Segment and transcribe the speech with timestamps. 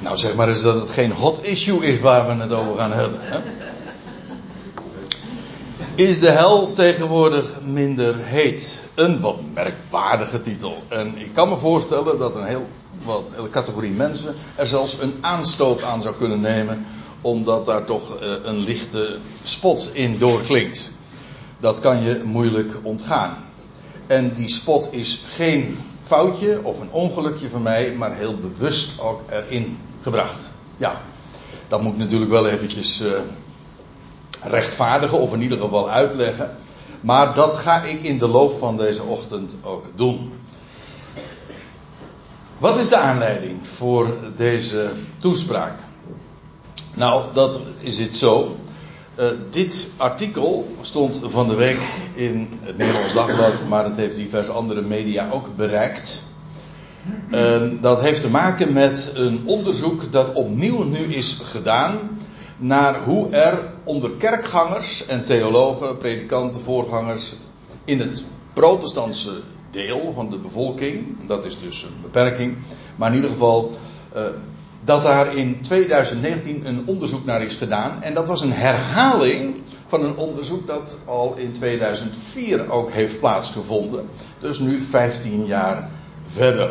[0.00, 2.92] Nou, zeg maar eens dat het geen hot issue is waar we het over gaan
[2.92, 3.20] hebben.
[3.22, 3.40] Hè?
[5.94, 8.84] Is de hel tegenwoordig minder heet?
[8.94, 10.82] Een wat merkwaardige titel.
[10.88, 12.66] En ik kan me voorstellen dat een heel
[13.04, 16.86] wat categorie mensen er zelfs een aanstoot aan zou kunnen nemen,
[17.20, 20.92] omdat daar toch eh, een lichte spot in doorklinkt.
[21.58, 23.36] Dat kan je moeilijk ontgaan.
[24.06, 29.22] En die spot is geen foutje of een ongelukje van mij, maar heel bewust ook
[29.30, 30.52] erin gebracht.
[30.76, 31.00] Ja,
[31.68, 33.12] dat moet ik natuurlijk wel eventjes uh,
[34.42, 36.56] rechtvaardigen of in ieder geval uitleggen.
[37.00, 40.32] Maar dat ga ik in de loop van deze ochtend ook doen.
[42.58, 45.78] Wat is de aanleiding voor deze toespraak?
[46.94, 48.56] Nou, dat is het zo.
[49.18, 51.80] Uh, dit artikel stond van de week
[52.12, 56.22] in het Nederlands Dagblad, maar het heeft diverse andere media ook bereikt.
[57.30, 61.98] Uh, dat heeft te maken met een onderzoek dat opnieuw nu is gedaan
[62.56, 67.34] naar hoe er onder kerkgangers en theologen, predikanten, voorgangers
[67.84, 72.56] in het protestantse deel van de bevolking, dat is dus een beperking,
[72.96, 73.70] maar in ieder geval
[74.16, 74.22] uh,
[74.84, 78.02] dat daar in 2019 een onderzoek naar is gedaan.
[78.02, 84.08] En dat was een herhaling van een onderzoek dat al in 2004 ook heeft plaatsgevonden.
[84.38, 85.90] Dus nu 15 jaar
[86.26, 86.70] verder.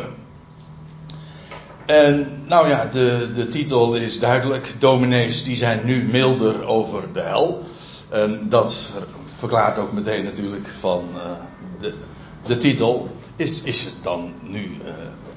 [1.90, 4.74] En nou ja, de, de titel is duidelijk.
[4.78, 7.62] Dominees die zijn nu milder over de hel.
[8.08, 8.92] En dat
[9.38, 11.22] verklaart ook meteen natuurlijk van uh,
[11.80, 11.94] de,
[12.46, 13.08] de titel.
[13.36, 14.90] Is, is het dan nu uh,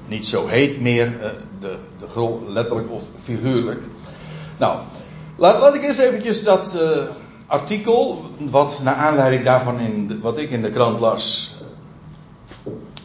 [0.06, 1.30] niet zo heet meer, uh,
[1.60, 3.82] de, de letterlijk of figuurlijk?
[4.58, 4.80] Nou,
[5.36, 6.82] laat, laat ik eens eventjes dat
[7.46, 11.53] artikel, wat naar aanleiding daarvan in wat ik in de krant las,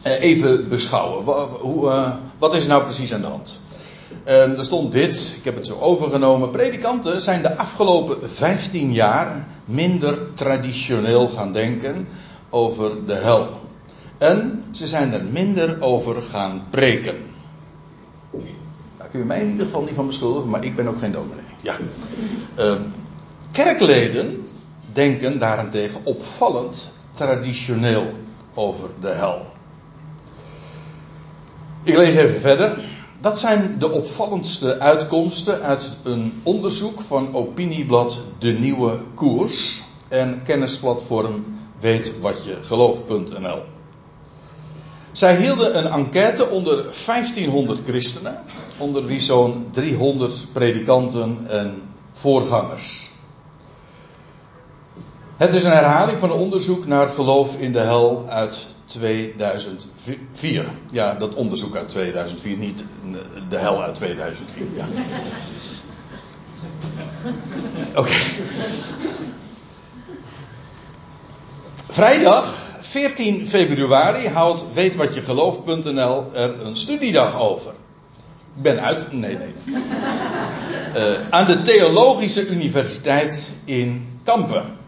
[0.02, 1.24] even beschouwen.
[1.24, 3.60] Wat, hoe, wat is nou precies aan de hand?
[4.24, 6.50] En er stond dit, ik heb het zo overgenomen.
[6.50, 12.08] Predikanten zijn de afgelopen 15 jaar minder traditioneel gaan denken
[12.50, 13.48] over de hel.
[14.18, 17.16] En ze zijn er minder over gaan preken.
[18.96, 21.12] Daar kun je mij in ieder geval niet van beschuldigen, maar ik ben ook geen
[21.12, 21.44] dominee.
[21.62, 21.76] Ja.
[22.58, 22.72] Uh,
[23.52, 24.46] kerkleden
[24.92, 28.12] denken daarentegen opvallend traditioneel
[28.54, 29.46] over de hel.
[31.82, 32.84] Ik lees even verder.
[33.20, 41.44] Dat zijn de opvallendste uitkomsten uit een onderzoek van opinieblad De Nieuwe Koers en kennisplatform
[41.80, 43.62] Weet wat je gelooft.nl.
[45.12, 46.76] Zij hielden een enquête onder
[47.06, 48.42] 1500 christenen,
[48.78, 51.82] onder wie zo'n 300 predikanten en
[52.12, 53.10] voorgangers.
[55.36, 60.64] Het is een herhaling van een onderzoek naar geloof in de hel uit 2004.
[60.90, 62.84] Ja, dat onderzoek uit 2004, niet
[63.48, 64.66] de hel uit 2004.
[64.74, 64.86] Ja.
[67.94, 68.16] Oké.
[71.88, 77.72] Vrijdag 14 februari houdt weetwatjegelooft.nl er een studiedag over.
[78.56, 79.12] Ik ben uit.
[79.12, 79.54] Nee, nee.
[80.96, 84.78] Uh, aan de Theologische Universiteit in Kampen.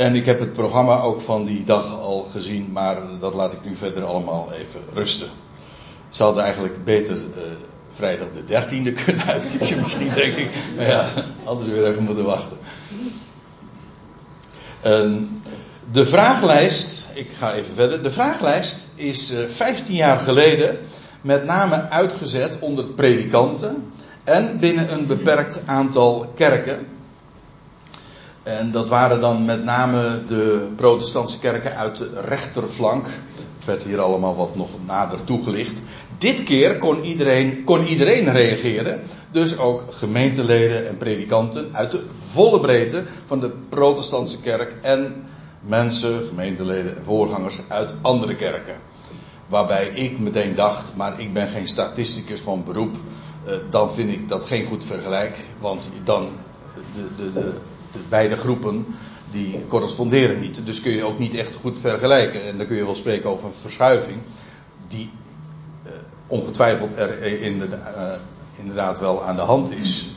[0.00, 3.58] En ik heb het programma ook van die dag al gezien, maar dat laat ik
[3.64, 5.28] nu verder allemaal even rusten.
[6.08, 7.42] Ze hadden eigenlijk beter uh,
[7.92, 10.50] vrijdag de 13e kunnen uitkiezen, misschien denk ik.
[10.76, 11.06] Maar ja,
[11.44, 12.58] hadden ze weer even moeten wachten.
[14.86, 15.16] Uh,
[15.92, 18.02] de vraaglijst, ik ga even verder.
[18.02, 20.78] De vraaglijst is 15 jaar geleden
[21.20, 23.92] met name uitgezet onder predikanten
[24.24, 26.86] en binnen een beperkt aantal kerken.
[28.58, 33.06] En dat waren dan met name de protestantse kerken uit de rechterflank.
[33.56, 35.82] Het werd hier allemaal wat nog nader toegelicht.
[36.18, 39.00] Dit keer kon iedereen, kon iedereen reageren.
[39.30, 42.02] Dus ook gemeenteleden en predikanten uit de
[42.32, 45.24] volle breedte van de protestantse kerk en
[45.60, 48.76] mensen, gemeenteleden en voorgangers uit andere kerken.
[49.46, 52.96] Waarbij ik meteen dacht, maar ik ben geen statisticus van beroep.
[53.46, 55.36] Uh, dan vind ik dat geen goed vergelijk.
[55.60, 56.28] Want dan
[56.94, 57.52] de, de, de,
[57.92, 58.86] de, beide groepen
[59.30, 60.66] die corresponderen niet.
[60.66, 62.44] Dus kun je ook niet echt goed vergelijken.
[62.44, 64.22] En dan kun je wel spreken over een verschuiving.
[64.88, 65.10] Die
[65.86, 65.92] uh,
[66.26, 67.76] ongetwijfeld er in de, uh,
[68.56, 70.10] inderdaad wel aan de hand is.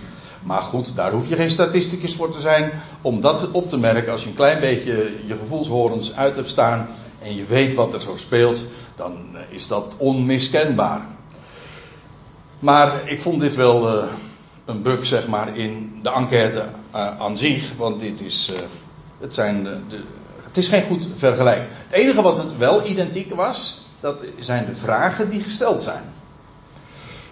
[0.44, 2.72] Maar goed, daar hoef je geen statisticus voor te zijn
[3.02, 4.12] om dat op te merken.
[4.12, 6.88] Als je een klein beetje je gevoelshorens uit hebt staan
[7.22, 8.66] en je weet wat er zo speelt,
[8.96, 11.02] dan eh, is dat onmiskenbaar.
[12.60, 14.08] Maar ik vond dit wel
[14.66, 16.66] een bug, zeg maar, in de enquête
[16.96, 17.72] uh, aan zich.
[17.78, 18.58] Want dit is, uh,
[19.20, 20.04] het, zijn de, de,
[20.44, 21.68] het is geen goed vergelijk.
[21.88, 26.04] Het enige wat het wel identiek was, dat zijn de vragen die gesteld zijn.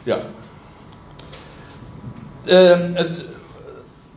[0.03, 0.17] Ja.
[2.43, 3.25] Uh, het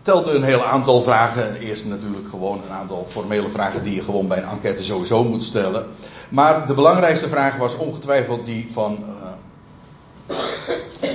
[0.03, 1.57] telde een heel aantal vragen.
[1.57, 5.43] Eerst natuurlijk gewoon een aantal formele vragen die je gewoon bij een enquête sowieso moet
[5.43, 5.87] stellen.
[6.29, 9.05] Maar de belangrijkste vraag was ongetwijfeld die van.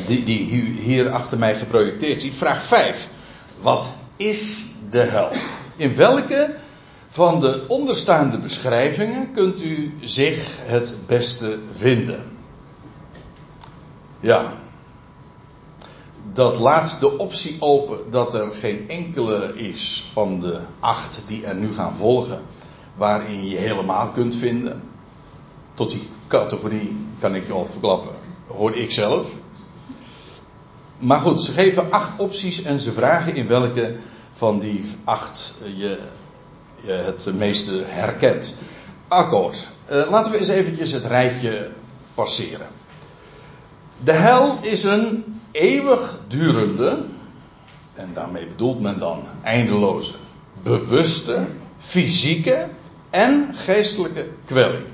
[0.08, 0.44] Die, die
[0.80, 2.36] hier achter mij geprojecteerd ziet.
[2.36, 3.10] Vraag 5.
[3.62, 5.32] Wat is de hel?
[5.76, 6.56] In welke
[7.08, 12.24] van de onderstaande beschrijvingen kunt u zich het beste vinden?
[14.20, 14.54] Ja.
[16.34, 21.56] Dat laat de optie open dat er geen enkele is van de acht die er
[21.56, 22.42] nu gaan volgen,
[22.96, 24.82] waarin je helemaal kunt vinden.
[25.74, 28.16] Tot die categorie kan ik al verklappen,
[28.50, 29.32] hoor ik zelf.
[30.98, 33.96] Maar goed, ze geven acht opties en ze vragen in welke
[34.34, 35.98] van die acht je,
[36.82, 38.56] je het meeste herkent.
[39.08, 39.70] Akkoord.
[39.92, 41.72] Uh, laten we eens eventjes het rijtje
[42.14, 42.68] passeren.
[44.04, 46.98] De hel is een eeuwigdurende,
[47.94, 50.14] en daarmee bedoelt men dan eindeloze,
[50.64, 51.46] bewuste,
[51.78, 52.70] fysieke
[53.10, 54.86] en geestelijke kwelling.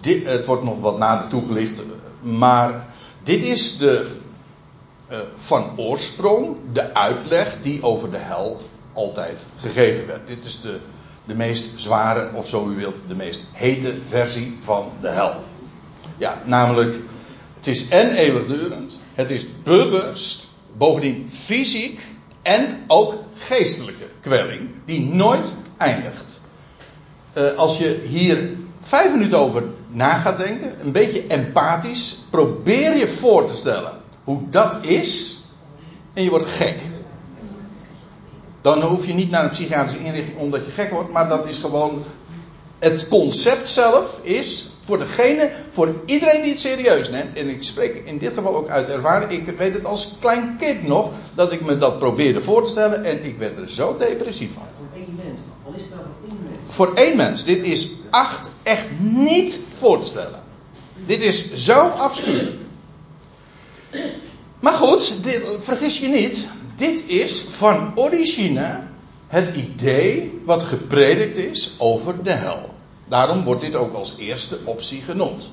[0.00, 1.82] Dit, het wordt nog wat nader toegelicht,
[2.20, 2.86] maar
[3.22, 4.16] dit is de
[5.10, 8.60] uh, van oorsprong de uitleg die over de hel
[8.92, 10.26] altijd gegeven werd.
[10.26, 10.78] Dit is de,
[11.24, 15.34] de meest zware, of zo u wilt, de meest hete versie van de hel.
[16.18, 16.96] Ja, namelijk
[17.56, 22.06] het is en eeuwigdurend, het is bewust, bovendien fysiek
[22.42, 26.40] en ook geestelijke kwelling, die nooit eindigt.
[27.34, 29.64] Uh, als je hier vijf minuten over
[29.96, 33.92] na gaat denken, een beetje empathisch, probeer je voor te stellen
[34.24, 35.38] hoe dat is,
[36.12, 36.78] en je wordt gek.
[38.60, 41.58] Dan hoef je niet naar een psychiatrische inrichting omdat je gek wordt, maar dat is
[41.58, 42.02] gewoon.
[42.78, 48.02] Het concept zelf is voor degene, voor iedereen die het serieus neemt, en ik spreek
[48.04, 51.64] in dit geval ook uit ervaring, ik weet het als klein kind nog, dat ik
[51.64, 54.62] me dat probeerde voor te stellen en ik werd er zo depressief van.
[55.64, 56.02] Al is het nou.
[56.76, 57.44] Voor één mens.
[57.44, 60.42] Dit is acht echt niet voor te stellen.
[61.06, 62.60] Dit is zo afschuwelijk.
[64.60, 68.80] Maar goed, dit, vergis je niet, dit is van origine
[69.26, 72.74] het idee wat gepredikt is over de hel.
[73.08, 75.52] Daarom wordt dit ook als eerste optie genoemd.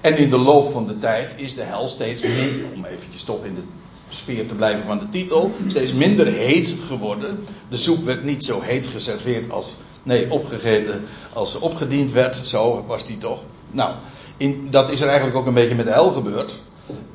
[0.00, 3.44] En in de loop van de tijd is de hel steeds minder, om eventjes toch
[3.44, 3.62] in de
[4.08, 7.44] sfeer te blijven van de titel, steeds minder heet geworden.
[7.68, 12.36] De soep werd niet zo heet geserveerd als, nee, opgegeten als ze opgediend werd.
[12.36, 13.42] Zo was die toch.
[13.70, 13.94] Nou,
[14.36, 16.62] in, dat is er eigenlijk ook een beetje met de hel gebeurd.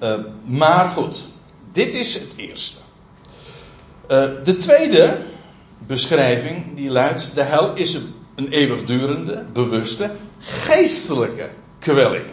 [0.04, 1.28] Uh, maar goed,
[1.72, 2.78] dit is het eerste.
[4.12, 5.18] Uh, de tweede
[5.88, 7.94] beschrijving die luidt: de hel is
[8.36, 11.50] een eeuwigdurende, bewuste, geestelijke
[11.80, 12.26] kwelling.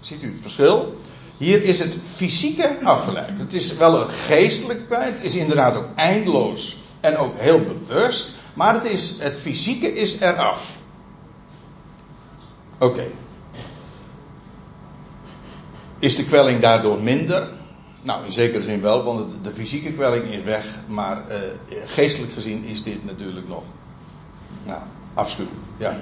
[0.00, 0.96] Ziet u het verschil?
[1.36, 3.38] Hier is het fysieke afgeleid.
[3.38, 5.14] Het is wel een geestelijke kwelling.
[5.14, 8.30] Het is inderdaad ook eindeloos en ook heel bewust.
[8.54, 8.84] Maar
[9.18, 10.78] het, fysieke is eraf.
[12.78, 13.04] Oké.
[15.98, 17.48] Is de kwelling daardoor minder?
[18.02, 20.78] Nou, in zekere zin wel, want de fysieke kwelling is weg.
[20.86, 21.36] Maar uh,
[21.84, 23.62] geestelijk gezien is dit natuurlijk nog
[24.64, 24.80] nou,
[25.14, 25.60] afschuwelijk.
[25.76, 26.00] Ja.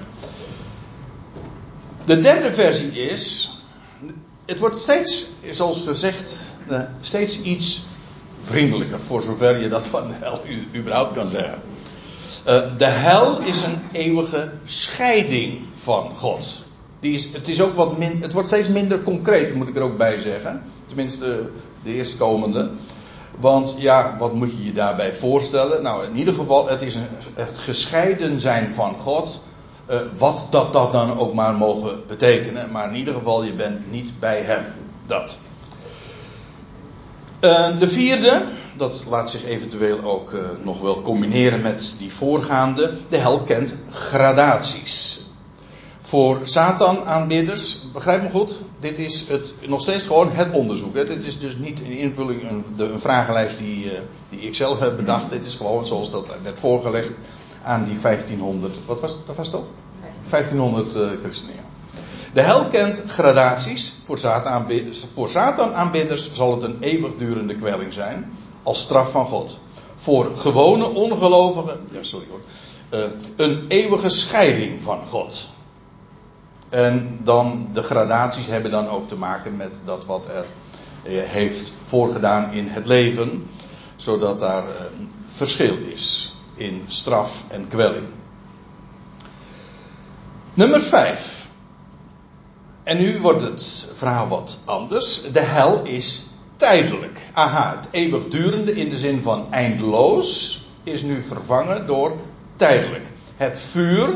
[2.05, 3.51] De derde versie is.
[4.45, 7.83] Het wordt steeds, zoals gezegd, eh, steeds iets
[8.41, 9.01] vriendelijker.
[9.01, 10.41] Voor zover je dat van hel
[10.75, 11.61] überhaupt kan zeggen.
[12.47, 16.63] Uh, de hel is een eeuwige scheiding van God.
[16.99, 19.81] Die is, het, is ook wat min, het wordt steeds minder concreet, moet ik er
[19.81, 20.61] ook bij zeggen.
[20.85, 21.49] Tenminste,
[21.83, 22.69] de eerstkomende.
[23.39, 25.83] Want ja, wat moet je je daarbij voorstellen?
[25.83, 29.41] Nou, in ieder geval, het is een, het gescheiden zijn van God.
[29.89, 32.71] Uh, wat dat, dat dan ook maar mogen betekenen.
[32.71, 34.65] Maar in ieder geval, je bent niet bij Hem.
[35.05, 35.39] Dat.
[37.79, 38.41] De vierde,
[38.77, 42.93] dat laat zich eventueel ook uh, nog wel combineren met die voorgaande.
[43.09, 45.21] De hel kent gradaties
[46.01, 50.95] voor Satan-aanbidders, begrijp me goed, dit is het, nog steeds gewoon het onderzoek.
[50.95, 51.05] Hè.
[51.05, 53.91] Dit is dus niet een invulling, een, een vragenlijst die, uh,
[54.29, 55.31] die ik zelf heb bedacht.
[55.31, 57.11] Dit is gewoon zoals dat werd voorgelegd
[57.63, 59.65] aan die 1500, wat was dat was toch?
[60.29, 61.65] 1500 uh, christenen.
[62.33, 63.95] De hel kent gradaties.
[64.05, 68.31] Voor Satan-aanbidders zal het een eeuwigdurende kwelling zijn,
[68.63, 69.59] als straf van God.
[69.95, 72.41] Voor gewone ongelovigen, ja sorry hoor,
[72.99, 75.49] uh, een eeuwige scheiding van God.
[76.69, 80.45] En dan de gradaties hebben dan ook te maken met dat wat er
[81.03, 83.47] eh, heeft voorgedaan in het leven,
[83.95, 88.07] zodat daar een eh, verschil is in straf en kwelling.
[90.53, 91.49] Nummer 5.
[92.83, 95.21] En nu wordt het verhaal wat anders.
[95.31, 96.23] De hel is
[96.61, 97.29] tijdelijk.
[97.33, 102.17] Aha, het eeuwigdurende in de zin van eindeloos is nu vervangen door
[102.55, 103.05] tijdelijk.
[103.35, 104.15] Het vuur,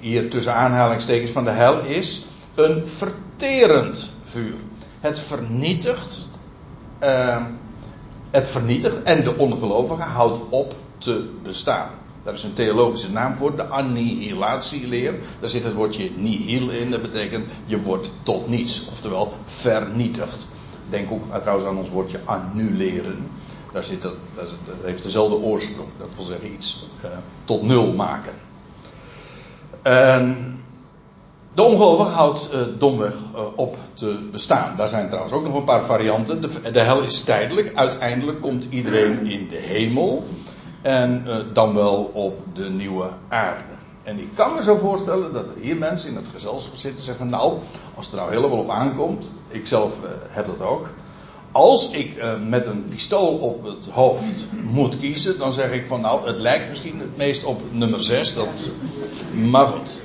[0.00, 2.24] hier tussen aanhalingstekens van de hel, is
[2.54, 4.54] een verterend vuur.
[5.00, 6.26] Het vernietigt,
[7.02, 7.44] uh,
[8.30, 11.90] het vernietigt en de ongelovige houdt op te bestaan.
[12.22, 15.14] Daar is een theologische naam voor, de annihilatieleer.
[15.40, 20.48] Daar zit het woordje nihil in, dat betekent je wordt tot niets, oftewel vernietigd.
[20.92, 23.30] Denk ook trouwens aan ons woordje annuleren.
[23.72, 25.88] Daar zit dat, dat heeft dezelfde oorsprong.
[25.98, 27.10] Dat wil zeggen iets uh,
[27.44, 28.32] tot nul maken.
[29.82, 30.56] En
[31.54, 34.76] de ongelovige houdt uh, domweg uh, op te bestaan.
[34.76, 36.40] Daar zijn trouwens ook nog een paar varianten.
[36.40, 37.76] De, de hel is tijdelijk.
[37.76, 40.24] Uiteindelijk komt iedereen in de hemel.
[40.82, 43.81] En dan wel op de nieuwe aarde.
[44.02, 47.04] En ik kan me zo voorstellen dat er hier mensen in het gezelschap zitten en
[47.04, 47.58] zeggen: Nou,
[47.94, 50.90] als het er nou helemaal op aankomt, ik zelf uh, heb dat ook.
[51.52, 56.00] Als ik uh, met een pistool op het hoofd moet kiezen, dan zeg ik van
[56.00, 58.34] nou, het lijkt misschien het meest op nummer 6.
[58.34, 58.70] Dat,
[59.50, 60.00] maar goed.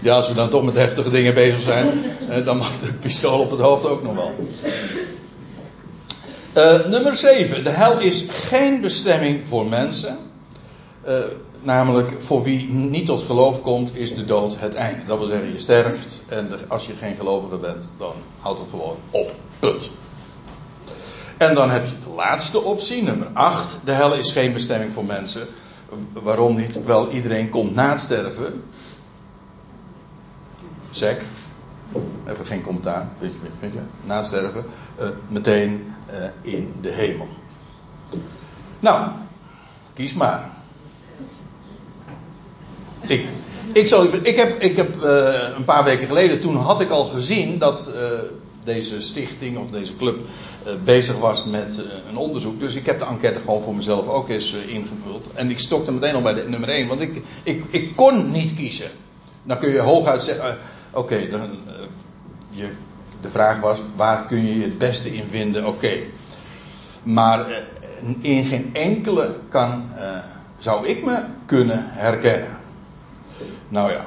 [0.00, 2.04] Ja, als we dan toch met heftige dingen bezig zijn,
[2.44, 4.34] dan mag de pistool op het hoofd ook nog wel.
[6.88, 7.64] Nummer 7.
[7.64, 10.27] De hel is geen bestemming voor mensen.
[11.08, 11.14] Uh,
[11.60, 15.04] namelijk, voor wie niet tot geloof komt, is de dood het einde.
[15.04, 18.96] Dat wil zeggen, je sterft en als je geen gelovige bent, dan houdt het gewoon
[19.10, 19.34] op.
[19.58, 19.90] Punt.
[21.36, 23.78] En dan heb je de laatste optie, nummer 8.
[23.84, 25.46] De hel is geen bestemming voor mensen.
[26.12, 26.84] Waarom niet?
[26.84, 28.62] Wel, iedereen komt na het sterven.
[30.90, 31.24] Sek.
[32.26, 33.34] Even geen commentaar, weet
[34.04, 34.64] na het sterven.
[35.00, 37.28] Uh, meteen uh, in de hemel.
[38.80, 39.08] Nou,
[39.94, 40.56] kies maar.
[43.08, 43.26] Ik,
[43.72, 43.90] ik,
[44.22, 47.90] ik heb, ik heb uh, een paar weken geleden, toen had ik al gezien dat
[47.94, 48.02] uh,
[48.64, 50.18] deze stichting of deze club
[50.84, 52.60] bezig was met een onderzoek.
[52.60, 55.28] Dus ik heb de enquête gewoon voor mezelf ook eens ingevuld.
[55.34, 58.54] En ik stokte meteen al bij de nummer 1, want ik, ik, ik kon niet
[58.54, 58.90] kiezen.
[59.42, 60.58] Dan kun je hooguit zeggen,
[60.92, 61.28] oké,
[63.20, 65.66] de vraag was, waar kun je je het beste in vinden?
[65.66, 65.92] Oké.
[67.02, 67.46] Maar
[68.20, 69.90] in geen enkele kan,
[70.58, 72.58] zou ik me kunnen herkennen.
[73.68, 74.04] Nou ja,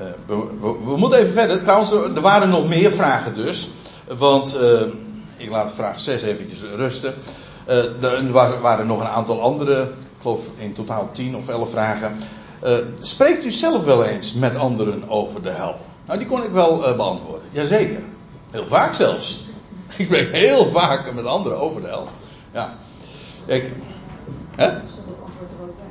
[0.00, 1.62] uh, we, we, moeten even verder.
[1.62, 3.70] Trouwens, er waren nog meer vragen dus.
[4.18, 4.80] Want uh,
[5.36, 7.14] ik laat vraag 6 eventjes rusten.
[7.66, 12.16] er waren nog een aantal andere, ik geloof in totaal 10 of 11 vragen.
[13.00, 15.78] spreekt u zelf wel eens met anderen over de hel?
[16.06, 17.48] Nou, die kon ik wel beantwoorden.
[17.50, 18.02] Jazeker.
[18.50, 19.48] Heel vaak zelfs.
[19.96, 22.08] Ik spreek heel vaak met anderen over de hel.
[22.52, 22.74] Ja.
[23.46, 23.72] Ik,
[24.56, 24.66] hè?
[24.66, 25.86] Stond dat antwoord er ook bij?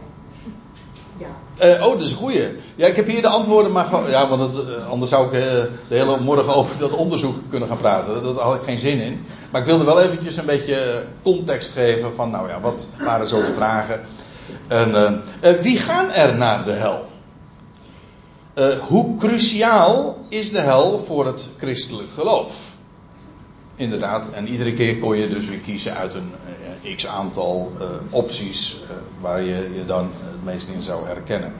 [1.17, 1.35] Ja.
[1.63, 2.57] Uh, oh, dat is een goeie.
[2.75, 5.39] Ja, ik heb hier de antwoorden, maar ja, want uh, anders zou ik uh,
[5.87, 8.23] de hele morgen over dat onderzoek kunnen gaan praten.
[8.23, 9.25] Dat had ik geen zin in.
[9.51, 13.41] Maar ik wilde wel eventjes een beetje context geven van, nou ja, wat waren zo
[13.41, 14.01] de vragen.
[14.67, 15.23] En,
[15.61, 17.05] wie gaan er naar de hel?
[18.87, 22.68] Hoe cruciaal is de hel voor het christelijk geloof?
[23.79, 26.31] Inderdaad, en iedere keer kon je dus weer kiezen uit een
[26.83, 28.77] uh, x aantal uh, opties
[29.21, 31.53] waar je je dan het meest in zou herkennen.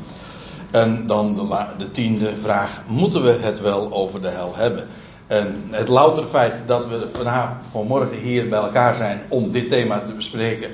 [0.72, 4.88] En dan de, de, tiende vraag: moeten we het wel over de hel hebben?
[5.28, 10.00] En het louter feit dat we vanavond, vanmorgen hier bij elkaar zijn om dit thema
[10.00, 10.72] te bespreken,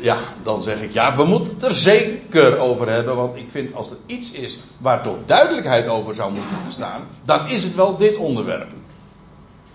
[0.00, 3.16] ja, dan zeg ik ja, we moeten het er zeker over hebben.
[3.16, 7.48] Want ik vind als er iets is waar toch duidelijkheid over zou moeten bestaan, dan
[7.48, 8.72] is het wel dit onderwerp.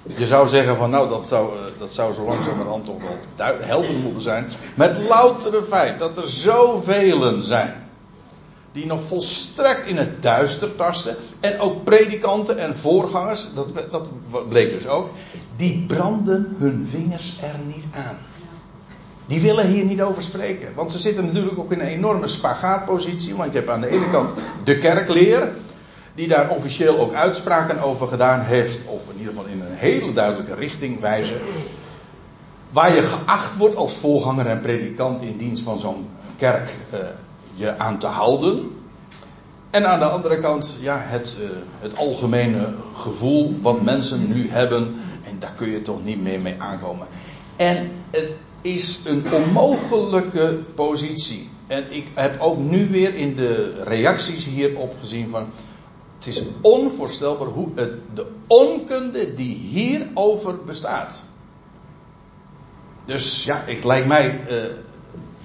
[0.07, 3.17] Je zou zeggen van nou, dat zou, uh, dat zou zo langzamerhand toch wel
[3.59, 4.47] helder moeten zijn.
[4.75, 7.83] Met loutere feit dat er zoveel zijn.
[8.71, 11.15] Die nog volstrekt in het duister tasten.
[11.39, 14.07] En ook predikanten en voorgangers, dat, dat
[14.49, 15.09] bleek dus ook.
[15.55, 18.17] Die branden hun vingers er niet aan.
[19.27, 20.73] Die willen hier niet over spreken.
[20.75, 23.35] Want ze zitten natuurlijk ook in een enorme spagaatpositie.
[23.35, 24.33] Want je hebt aan de ene kant
[24.63, 25.51] de kerkleer.
[26.15, 28.85] Die daar officieel ook uitspraken over gedaan heeft.
[28.85, 31.39] Of in ieder geval in een hele duidelijke richting wijzen.
[32.69, 36.99] Waar je geacht wordt als voorganger en predikant in dienst van zo'n kerk uh,
[37.53, 38.71] je aan te houden.
[39.69, 44.95] En aan de andere kant, ja, het, uh, het algemene gevoel wat mensen nu hebben.
[45.23, 47.07] En daar kun je toch niet meer mee aankomen.
[47.55, 48.31] En het
[48.61, 51.49] is een onmogelijke positie.
[51.67, 55.47] En ik heb ook nu weer in de reacties hierop gezien van.
[56.15, 61.25] Het is onvoorstelbaar hoe het, de onkunde die hierover bestaat.
[63.05, 64.41] Dus ja, het lijkt mij.
[64.49, 64.57] Uh,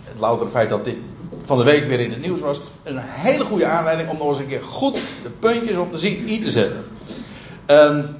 [0.02, 0.96] het loutere feit dat dit
[1.44, 2.60] van de week weer in het nieuws was.
[2.82, 6.40] Een hele goede aanleiding om nog eens een keer goed de puntjes op de i
[6.40, 6.84] te zetten.
[7.66, 8.16] Um,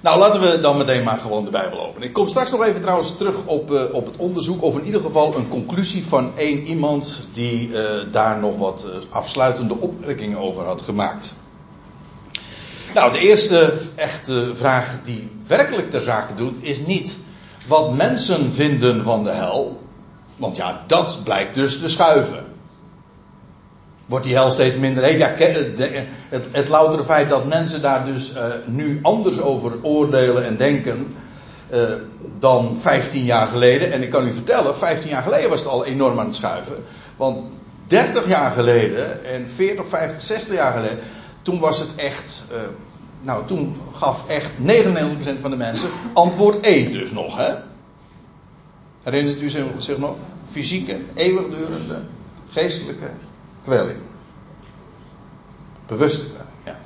[0.00, 2.08] nou, laten we dan meteen maar gewoon de Bijbel openen.
[2.08, 5.00] Ik kom straks nog even trouwens terug op, uh, op het onderzoek, of in ieder
[5.00, 10.82] geval een conclusie van één iemand die uh, daar nog wat afsluitende opmerkingen over had
[10.82, 11.34] gemaakt.
[12.94, 17.18] Nou, de eerste echte vraag die werkelijk ter zake doet, is niet
[17.66, 19.80] wat mensen vinden van de hel.
[20.36, 22.44] Want ja, dat blijkt dus te schuiven.
[24.06, 25.22] Wordt die hel steeds minder heet?
[26.28, 31.14] Het, het loutere feit dat mensen daar dus uh, nu anders over oordelen en denken.
[31.72, 31.80] Uh,
[32.38, 33.92] dan 15 jaar geleden.
[33.92, 36.76] En ik kan u vertellen, 15 jaar geleden was het al enorm aan het schuiven.
[37.16, 37.38] Want
[37.86, 40.98] 30 jaar geleden en 40, 50, 60 jaar geleden.
[41.50, 42.44] Toen was het echt.
[42.52, 42.58] Uh,
[43.22, 47.54] nou, toen gaf echt 99% van de mensen antwoord 1 dus nog, hè?
[49.02, 50.16] Herinnert u zich nog?
[50.44, 52.02] Fysieke, eeuwigdurende,
[52.50, 53.10] geestelijke
[53.62, 53.98] kwelling.
[55.86, 56.78] Bewuste kwelling, ja.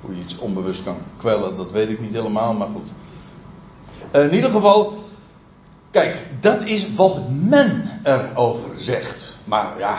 [0.00, 2.92] Hoe je iets onbewust kan kwellen, dat weet ik niet helemaal, maar goed.
[4.12, 5.04] Uh, in ieder geval,
[5.90, 9.38] kijk, dat is wat men erover zegt.
[9.44, 9.98] Maar ja,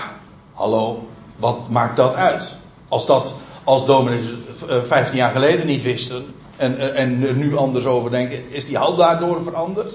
[0.54, 2.60] hallo, wat maakt dat uit?
[2.92, 4.26] Als dat, als dominees
[4.68, 6.26] 15 eh, jaar geleden niet wisten
[6.58, 9.94] en, eh, en nu anders over denken, is die hal daardoor veranderd?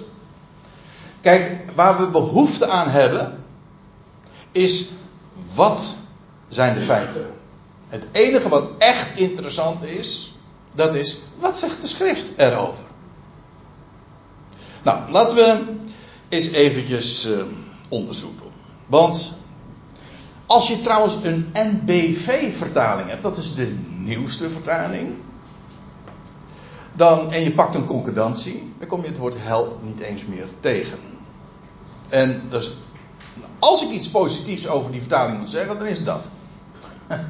[1.20, 3.44] Kijk, waar we behoefte aan hebben,
[4.52, 4.88] is
[5.54, 5.96] wat
[6.48, 7.26] zijn de feiten?
[7.88, 10.34] Het enige wat echt interessant is,
[10.74, 12.84] dat is wat zegt de schrift erover?
[14.82, 15.64] Nou, laten we
[16.28, 17.42] eens eventjes uh,
[17.88, 18.52] onderzoek doen.
[18.86, 19.34] Want
[20.46, 25.14] als je trouwens een NBV-vertaling hebt, dat is de nieuwste vertaling.
[26.92, 30.46] Dan, en je pakt een concordantie, dan kom je het woord hel niet eens meer
[30.60, 30.98] tegen.
[32.08, 32.76] En dus,
[33.58, 36.28] als ik iets positiefs over die vertaling moet zeggen, dan is dat.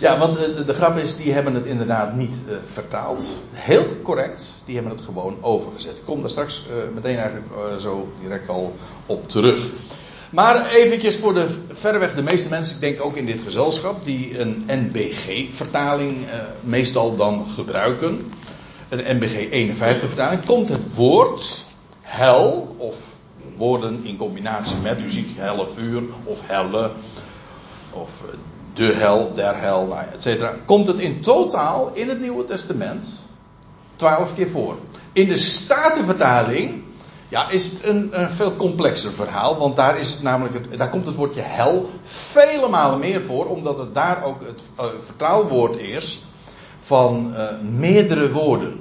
[0.00, 3.26] ja, want de, de, grap is, die hebben het inderdaad niet uh, vertaald.
[3.52, 5.96] Heel correct, die hebben het gewoon overgezet.
[5.96, 8.74] Ik kom daar straks uh, meteen eigenlijk zo direct al
[9.06, 9.70] op terug.
[10.30, 14.40] Maar eventjes voor de verreweg de meeste mensen, ik denk ook in dit gezelschap, die
[14.40, 16.16] een NBG-vertaling
[16.60, 18.32] meestal dan gebruiken.
[18.88, 20.44] Een NBG 51 vertaling.
[20.44, 21.64] Komt het woord
[22.00, 22.96] hel of
[23.56, 26.90] woorden in combinatie met, u ziet helle vuur of helle
[27.90, 28.34] of eh,
[28.74, 33.28] de hel, der hel, nou, et cetera, komt het in totaal in het Nieuwe Testament
[33.96, 34.76] twaalf keer voor.
[35.12, 36.82] In de Statenvertaling
[37.28, 40.88] ja, is het een, een, veel complexer verhaal, want daar, is het namelijk het, daar
[40.88, 44.62] komt het woordje hel vele malen meer voor, omdat het daar ook het
[45.20, 46.22] uh, is
[46.78, 48.76] van uh, meerdere woorden.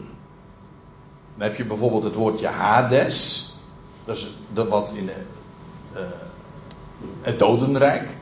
[1.38, 3.54] Dan heb je bijvoorbeeld het woordje Hades.
[4.06, 5.14] Dat is dat wat in de,
[7.22, 8.18] het dodenrijk.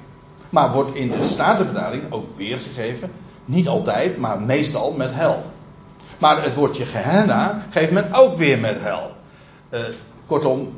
[0.49, 3.11] Maar wordt in de Statenvertaling ook weergegeven.
[3.45, 5.43] Niet altijd, maar meestal met hel.
[6.19, 9.15] Maar het woordje Gehenna geeft men ook weer met hel.
[9.69, 9.79] Uh,
[10.25, 10.71] kortom,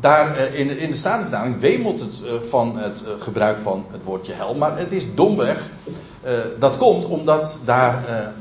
[0.00, 4.32] daar uh, in, in de Statenvertaling wemelt het uh, van het gebruik van het woordje
[4.32, 4.54] hel.
[4.54, 5.70] Maar het is domweg.
[6.58, 8.34] dat komt omdat daar.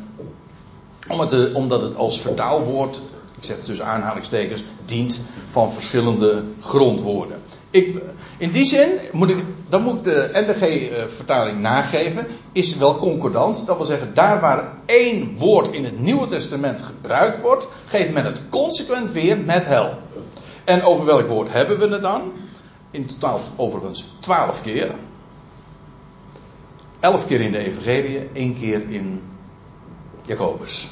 [1.07, 3.01] omdat, omdat het als vertaalwoord
[3.37, 7.37] ik zeg tussen aanhalingstekens, dient van verschillende grondwoorden.
[7.69, 8.01] Ik,
[8.37, 13.65] in die zin moet ik, dan moet ik de NBG-vertaling nageven, is wel concordant.
[13.65, 18.25] Dat wil zeggen, daar waar één woord in het Nieuwe Testament gebruikt wordt, geeft men
[18.25, 19.97] het consequent weer met hel.
[20.67, 22.31] En over welk woord hebben we het dan?
[22.91, 24.95] In totaal overigens twaalf keer.
[26.99, 29.21] Elf keer in de Evangelie, één keer in
[30.25, 30.89] Jacobus.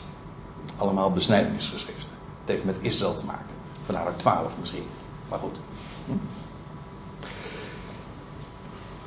[0.77, 2.11] Allemaal besnijdenisgeschriften.
[2.39, 3.55] Het heeft met Israël te maken.
[3.83, 4.87] Vandaar ook twaalf misschien.
[5.29, 5.59] Maar goed.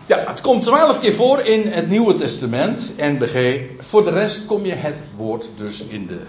[0.06, 3.66] Ja, het komt twaalf keer voor in het Nieuwe Testament, NBG.
[3.78, 6.22] Voor de rest kom je het woord dus in de,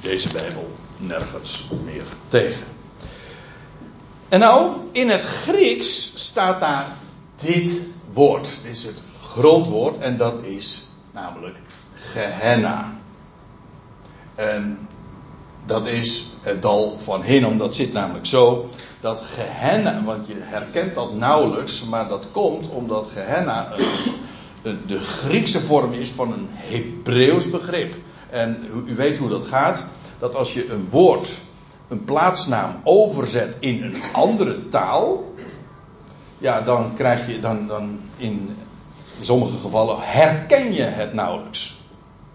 [0.00, 2.66] deze Bijbel nergens meer tegen.
[4.30, 6.86] En nou, in het Grieks staat daar
[7.40, 7.80] dit
[8.12, 8.48] woord.
[8.62, 11.56] Dit is het grondwoord en dat is namelijk
[11.94, 12.98] Gehenna.
[14.34, 14.88] En
[15.66, 17.58] dat is het dal van Hinnom.
[17.58, 18.68] Dat zit namelijk zo.
[19.00, 23.72] Dat Gehenna, want je herkent dat nauwelijks, maar dat komt omdat Gehenna
[24.62, 27.94] een, de Griekse vorm is van een Hebreeuws begrip.
[28.30, 29.86] En u, u weet hoe dat gaat.
[30.18, 31.40] Dat als je een woord,
[31.90, 35.34] een plaatsnaam overzet in een andere taal.
[36.38, 38.56] Ja, dan krijg je, dan, dan in
[39.20, 41.78] sommige gevallen herken je het nauwelijks.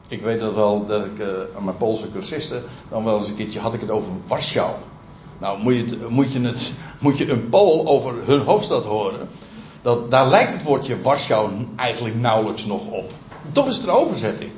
[0.08, 3.36] Ik weet dat wel dat ik uh, aan mijn Poolse cursisten dan wel eens een
[3.36, 4.72] keertje had ik het over Warschau.
[5.40, 9.30] Nou, moet je, het, moet, je het, moet je een Pool over hun hoofdstad horen.
[9.82, 13.12] Dat, daar lijkt het woordje Warschau eigenlijk nauwelijks nog op.
[13.52, 14.52] Toch is het een overzetting.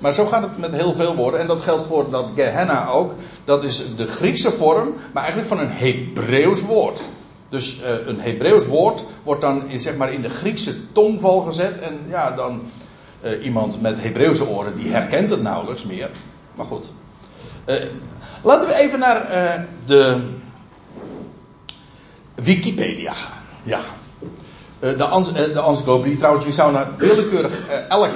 [0.00, 1.40] Maar zo gaat het met heel veel woorden.
[1.40, 3.14] En dat geldt voor dat Gehenna ook.
[3.44, 7.08] Dat is de Griekse vorm, maar eigenlijk van een Hebreeuws woord.
[7.48, 11.78] Dus uh, een Hebreeuws woord wordt dan in, zeg maar, in de Griekse tongval gezet.
[11.78, 12.62] En ja, dan
[13.22, 16.10] uh, iemand met Hebreeuwse oren die herkent het nauwelijks meer.
[16.54, 16.92] Maar goed.
[17.66, 17.76] Uh,
[18.42, 20.20] laten we even naar de
[22.34, 23.42] Wikipedia gaan.
[23.62, 23.80] Ja.
[24.80, 24.96] De,
[25.52, 26.16] de encyclopedie.
[26.16, 28.14] Trouwens, je zou naar willekeurig elk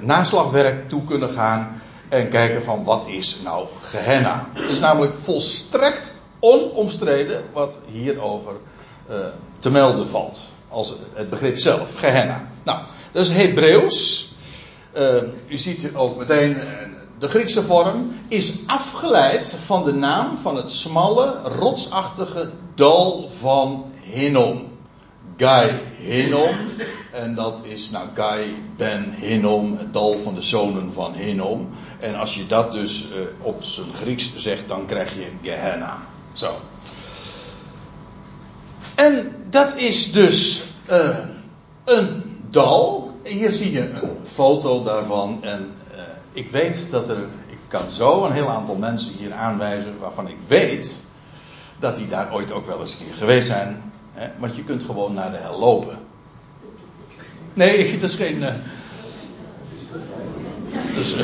[0.00, 1.80] naslagwerk toe kunnen gaan.
[2.08, 4.48] En kijken van wat is nou Gehenna.
[4.52, 8.54] Het is namelijk volstrekt onomstreden wat hierover
[9.58, 10.40] te melden valt.
[10.68, 12.48] Als het begrip zelf, Gehenna.
[12.64, 12.78] Nou,
[13.12, 14.28] dat is Hebreeuws.
[15.48, 16.56] U ziet ook meteen,
[17.18, 24.77] de Griekse vorm is afgeleid van de naam van het smalle, rotsachtige dal van Hinnom.
[25.38, 26.56] Gai Hinnom.
[27.12, 31.68] En dat is nou Gai ben Hinnom, het dal van de zonen van Hinnom.
[32.00, 36.06] En als je dat dus uh, op zijn Grieks zegt, dan krijg je Gehenna.
[36.32, 36.54] Zo.
[38.94, 41.18] En dat is dus uh,
[41.84, 43.16] een dal.
[43.24, 45.42] Hier zie je een foto daarvan.
[45.42, 46.00] En uh,
[46.32, 47.18] ik weet dat er.
[47.46, 50.96] Ik kan zo een heel aantal mensen hier aanwijzen waarvan ik weet
[51.78, 53.82] dat die daar ooit ook wel eens een keer geweest zijn.
[54.18, 54.28] Hè?
[54.38, 55.98] Want je kunt gewoon naar de hel lopen.
[57.54, 58.42] Nee, dat is geen.
[58.42, 58.48] Uh,
[60.94, 61.14] dus,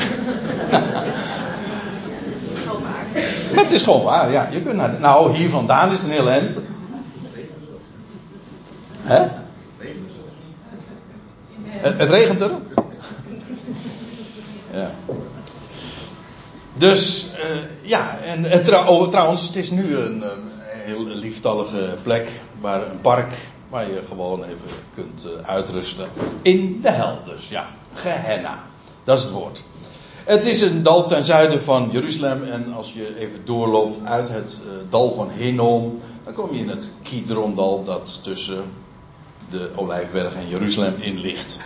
[3.61, 4.47] het is gewoon waar, ja.
[4.51, 6.57] Je kunt naar, nou, hier vandaan is een heel eind.
[9.01, 9.27] Hè?
[11.67, 12.51] Het, het regent er?
[14.73, 14.89] Ja.
[16.73, 20.53] Dus, uh, ja, en, trouw, oh, trouwens, het is nu een, een,
[20.85, 22.29] heel lieftallige plek,
[22.65, 23.33] waar een park,
[23.69, 26.09] waar je gewoon even kunt uh, uitrusten.
[26.41, 28.59] In de hel, dus ja, Gehenna.
[29.03, 29.63] Dat is het woord.
[30.25, 32.43] Het is een dal ten zuiden van Jeruzalem.
[32.43, 35.99] En als je even doorloopt uit het uh, dal van Hinnom.
[36.23, 38.63] Dan kom je in het Kidrondal dat tussen
[39.49, 41.59] de Olijfberg en Jeruzalem in ligt.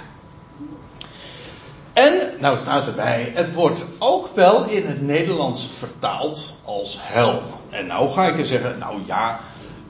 [1.94, 7.42] En, nou staat erbij, het wordt ook wel in het Nederlands vertaald als hel.
[7.70, 9.40] En nou ga ik er zeggen, nou ja,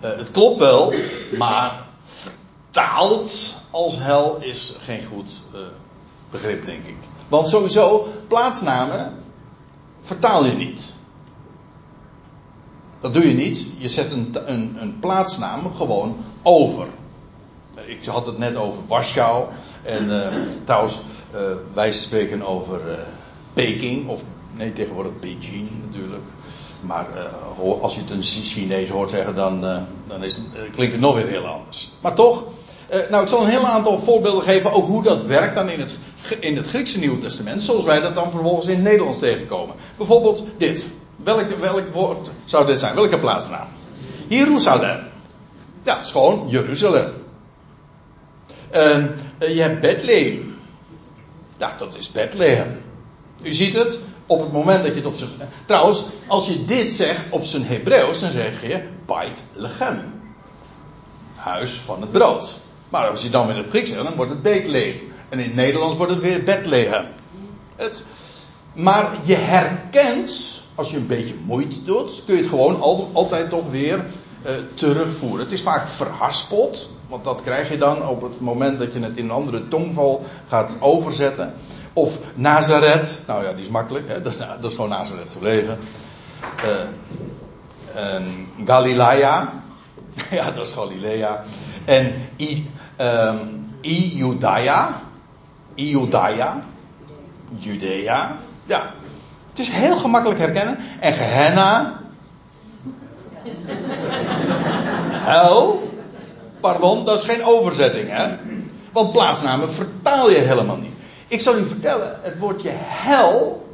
[0.03, 0.93] uh, het klopt wel,
[1.37, 5.59] maar vertaald als hel is geen goed uh,
[6.31, 6.97] begrip, denk ik.
[7.27, 9.23] Want sowieso, plaatsnamen
[9.99, 10.95] vertaal je niet.
[13.01, 13.69] Dat doe je niet.
[13.77, 16.87] Je zet een, een, een plaatsnaam gewoon over.
[17.85, 19.45] Ik had het net over Warschau.
[19.83, 20.27] En uh,
[20.63, 20.99] trouwens,
[21.73, 22.81] wij spreken over
[23.53, 24.09] Peking.
[24.09, 24.23] Of
[24.59, 26.25] nee, tegenwoordig Beijing natuurlijk.
[26.81, 27.07] Maar
[27.81, 29.61] als je het een Chinees hoort zeggen, dan,
[30.07, 30.39] dan is,
[30.71, 31.91] klinkt het nog weer heel anders.
[32.01, 32.43] Maar toch,
[33.09, 35.97] nou, ik zal een heel aantal voorbeelden geven, ook hoe dat werkt dan in het
[36.39, 39.75] in het Griekse Nieuwe Testament, zoals wij dat dan vervolgens in het Nederlands tegenkomen.
[39.97, 40.87] Bijvoorbeeld dit.
[41.23, 42.95] Welk, welk woord zou dit zijn?
[42.95, 43.67] Welke plaatsnaam?
[44.27, 44.99] Jeruzalem.
[45.83, 47.13] Ja, het is gewoon Jeruzalem.
[49.39, 50.57] Je hebt Bethlehem.
[51.57, 52.81] Ja, dat is Bethlehem.
[53.41, 55.29] U ziet het, op het moment dat je het op zijn.
[55.65, 60.21] Trouwens, als je dit zegt op zijn Hebreeuws, dan zeg je Bait Lechem.
[61.35, 62.57] Huis van het brood.
[62.89, 64.99] Maar als je dan weer het Grieks zegt, dan wordt het Bethlehem.
[65.29, 67.05] En in het Nederlands wordt het weer Bethlehem.
[67.75, 68.03] Het,
[68.73, 73.49] maar je herkent, als je een beetje moeite doet, kun je het gewoon al, altijd
[73.49, 74.05] toch weer
[74.45, 75.39] uh, terugvoeren.
[75.39, 79.17] Het is vaak verhaspeld, want dat krijg je dan op het moment dat je het
[79.17, 81.53] in een andere tongval gaat overzetten.
[81.93, 84.21] Of Nazareth, nou ja, die is makkelijk, hè?
[84.21, 85.79] Dat, is, dat is gewoon Nazareth gebleven.
[86.65, 88.21] Uh,
[88.65, 89.53] Galilea,
[90.31, 91.43] ja, dat is Galilea.
[91.85, 92.71] En I,
[93.01, 95.01] um, I Judea,
[95.75, 96.63] Judea,
[97.57, 98.37] Judea.
[98.65, 98.93] Ja,
[99.49, 100.77] het is heel gemakkelijk herkennen.
[100.99, 101.99] En Gehenna.
[105.11, 105.87] Hel.
[106.59, 108.35] Pardon, dat is geen overzetting, hè?
[108.91, 110.93] Want plaatsnamen vertaal je helemaal niet.
[111.29, 113.67] Ik zal u vertellen, het woordje hel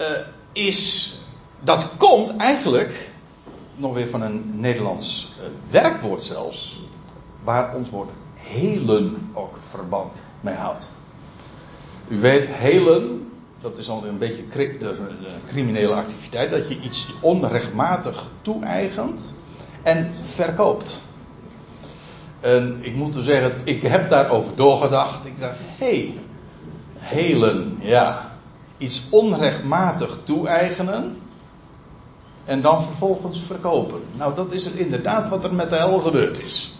[0.00, 0.06] uh,
[0.52, 1.14] is.
[1.60, 3.10] Dat komt eigenlijk
[3.74, 6.80] nog weer van een Nederlands uh, werkwoord zelfs.
[7.44, 10.90] Waar ons woord helen ook verband mee houdt.
[12.08, 14.44] U weet, helen, dat is al een beetje
[14.78, 19.34] een criminele activiteit, dat je iets onrechtmatig toe-eigent
[19.82, 21.02] en verkoopt.
[22.40, 25.26] En ik moet u zeggen, ik heb daarover doorgedacht.
[25.26, 26.14] Ik dacht, hé, hey,
[27.06, 28.30] helen, ja.
[28.78, 31.20] Iets onrechtmatig toe-eigenen.
[32.44, 34.00] en dan vervolgens verkopen.
[34.12, 36.76] Nou, dat is er inderdaad wat er met de hel gebeurd is.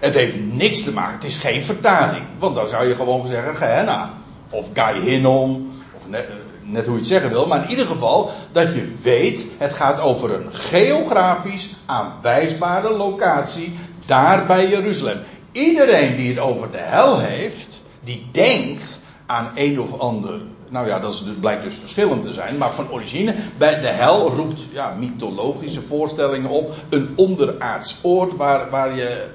[0.00, 2.24] Het heeft niks te maken, het is geen vertaling.
[2.38, 4.10] Want dan zou je gewoon zeggen Gehenna.
[4.50, 5.70] Of Gai Hinnom.
[5.96, 6.28] Of net,
[6.62, 7.46] net, hoe je het zeggen wil.
[7.46, 13.78] Maar in ieder geval dat je weet, het gaat over een geografisch aanwijsbare locatie.
[14.06, 15.20] Daar bij Jeruzalem.
[15.52, 17.77] Iedereen die het over de hel heeft,
[18.08, 20.40] die denkt aan een of ander.
[20.68, 22.58] Nou ja, dat blijkt dus verschillend te zijn.
[22.58, 26.74] Maar van origine, bij de hel roept ja, mythologische voorstellingen op.
[26.88, 29.26] Een onderaards oord waar, waar je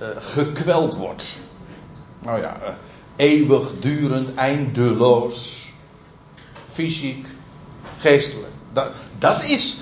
[0.00, 1.40] uh, gekweld wordt.
[2.22, 2.68] Nou ja, uh,
[3.16, 5.70] eeuwigdurend, eindeloos.
[6.68, 7.26] Fysiek,
[7.98, 8.52] geestelijk.
[8.72, 9.76] Dat, dat is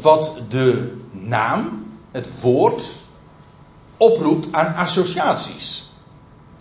[0.00, 2.96] wat de naam, het woord,
[3.96, 5.90] oproept aan associaties.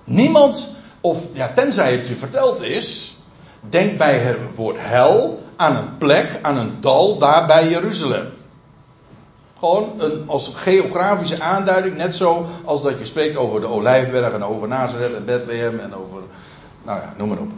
[0.04, 0.70] Niemand,
[1.02, 3.16] of ja, tenzij het je verteld is,
[3.60, 8.30] denkt bij het woord hel aan een plek, aan een dal daar bij Jeruzalem.
[9.60, 14.44] Gewoon een, als geografische aanduiding, net zo als dat je spreekt over de Olijfberg en
[14.44, 16.22] over Nazareth en Bethlehem en over,
[16.84, 17.52] nou ja, noem maar op.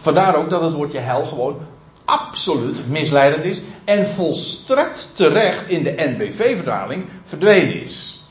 [0.00, 1.60] Vandaar ook dat het woordje hel gewoon
[2.04, 8.24] absoluut misleidend is en volstrekt terecht in de NBV-vertaling verdwenen is.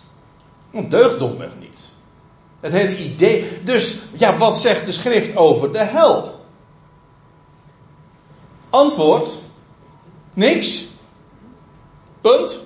[0.71, 1.88] Want domweg niet.
[2.59, 3.63] Het hele idee.
[3.63, 6.39] Dus, ja, wat zegt de schrift over de hel?
[8.69, 9.37] Antwoord:
[10.33, 10.87] niks.
[12.21, 12.59] Punt.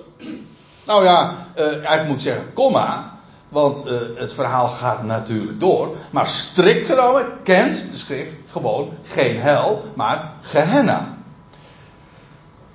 [0.84, 3.18] Nou ja, uh, eigenlijk moet zeggen, komma.
[3.48, 5.96] Want uh, het verhaal gaat natuurlijk door.
[6.10, 11.18] Maar strikt genomen kent de schrift gewoon geen hel, maar Gehenna.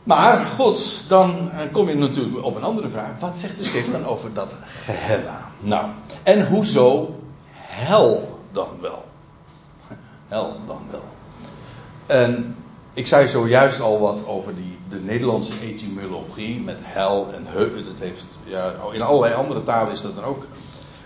[0.09, 3.19] Maar goed, dan kom je natuurlijk op een andere vraag.
[3.19, 5.51] Wat zegt de schrift dan over dat Gehenna?
[5.59, 5.85] Nou,
[6.23, 7.15] en hoezo
[7.53, 9.03] hel dan wel?
[10.27, 11.03] Hel dan wel.
[12.05, 12.55] En
[12.93, 17.83] ik zei zojuist al wat over die, de Nederlandse etymologie met hel en heu.
[17.83, 20.45] Dat heeft, ja, in allerlei andere talen is dat dan ook,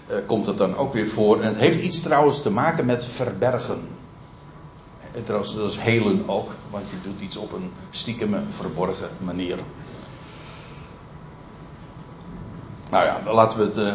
[0.09, 1.41] uh, komt dat dan ook weer voor.
[1.41, 3.87] En het heeft iets trouwens te maken met verbergen.
[5.15, 9.57] En trouwens, dat is helen ook, want je doet iets op een stiekeme, verborgen manier.
[12.89, 13.93] Nou ja, laten we het uh,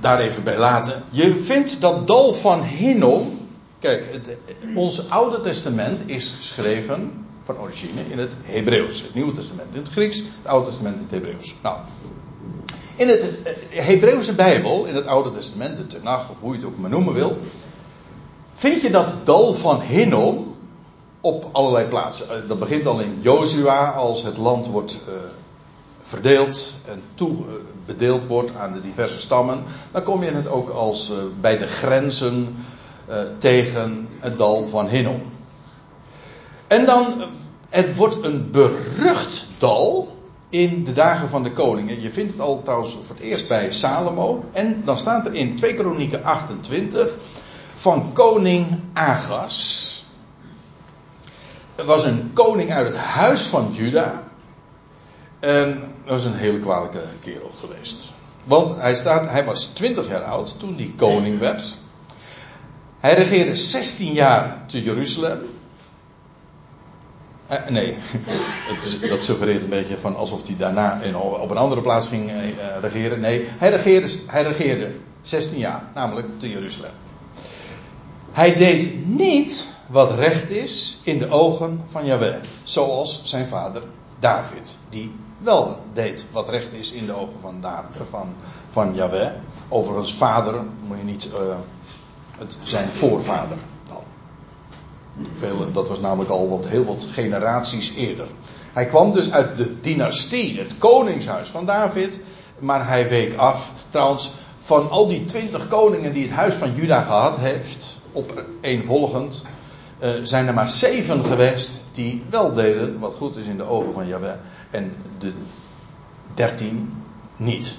[0.00, 1.04] daar even bij laten.
[1.10, 3.46] Je vindt dat dal van Hinnom
[3.78, 4.36] Kijk, het,
[4.74, 9.02] ons Oude Testament is geschreven van origine in het Hebreeuws.
[9.02, 11.54] Het Nieuwe Testament in het Grieks, het Oude Testament in het Hebreeuws.
[11.62, 11.78] Nou,
[12.96, 16.66] in het eh, Hebreeuwse Bijbel, in het Oude Testament, de Tenach, of hoe je het
[16.66, 17.38] ook maar noemen wil,
[18.56, 20.54] vind je dat dal van Hinnom
[21.20, 22.30] op allerlei plaatsen.
[22.30, 25.14] Eh, dat begint al in Jozua, als het land wordt uh,
[26.02, 29.62] verdeeld en toebedeeld wordt aan de diverse stammen.
[29.92, 32.56] Dan kom je het ook als bij de grenzen
[33.38, 35.22] tegen het dal van Hinnom.
[36.66, 37.22] En dan,
[37.68, 40.16] het wordt een berucht dal
[40.48, 42.00] in de dagen van de koningen.
[42.00, 44.44] Je vindt het al trouwens voor het eerst bij Salomo.
[44.52, 47.08] En dan staat er in 2 Kronieken 28
[47.76, 50.04] van koning Agas.
[51.74, 54.22] Er was een koning uit het huis van Juda.
[55.38, 58.12] En dat was een hele kwalijke kerel geweest.
[58.44, 61.78] Want hij, staat, hij was 20 jaar oud toen hij koning werd.
[62.98, 65.40] Hij regeerde 16 jaar te Jeruzalem.
[67.46, 67.96] Eh, nee,
[68.78, 72.30] is, dat suggereert een beetje van alsof hij daarna in, op een andere plaats ging
[72.30, 72.36] eh,
[72.80, 73.20] regeren.
[73.20, 76.92] Nee, hij regeerde, hij regeerde 16 jaar, namelijk te Jeruzalem.
[78.36, 83.82] Hij deed niet wat recht is in de ogen van Yahweh, zoals zijn vader
[84.18, 88.34] David, die wel deed wat recht is in de ogen van, David, van,
[88.68, 88.94] van.
[89.68, 90.54] Overigens, vader
[90.86, 91.26] moet je niet.
[91.26, 91.54] Uh,
[92.38, 94.02] het, zijn voorvader dan.
[95.32, 98.26] Veel, dat was namelijk al wat, heel wat generaties eerder.
[98.72, 102.20] Hij kwam dus uit de dynastie, het koningshuis van David.
[102.58, 103.72] Maar hij week af.
[103.90, 108.84] Trouwens, van al die twintig koningen die het huis van Juda gehad heeft, op één
[108.84, 109.44] volgend,
[110.02, 113.92] uh, zijn er maar zeven geweest die wel deden wat goed is in de ogen
[113.92, 114.34] van Jahweh.
[114.70, 115.32] En de
[116.34, 117.02] dertien
[117.36, 117.78] niet.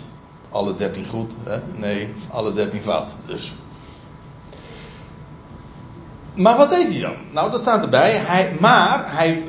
[0.49, 1.59] Alle dertien goed, hè?
[1.75, 3.17] nee, alle dertien fout.
[3.25, 3.55] Dus.
[6.35, 7.15] Maar wat deed hij dan?
[7.31, 8.11] Nou, dat staat erbij.
[8.11, 9.43] Hij, maar hij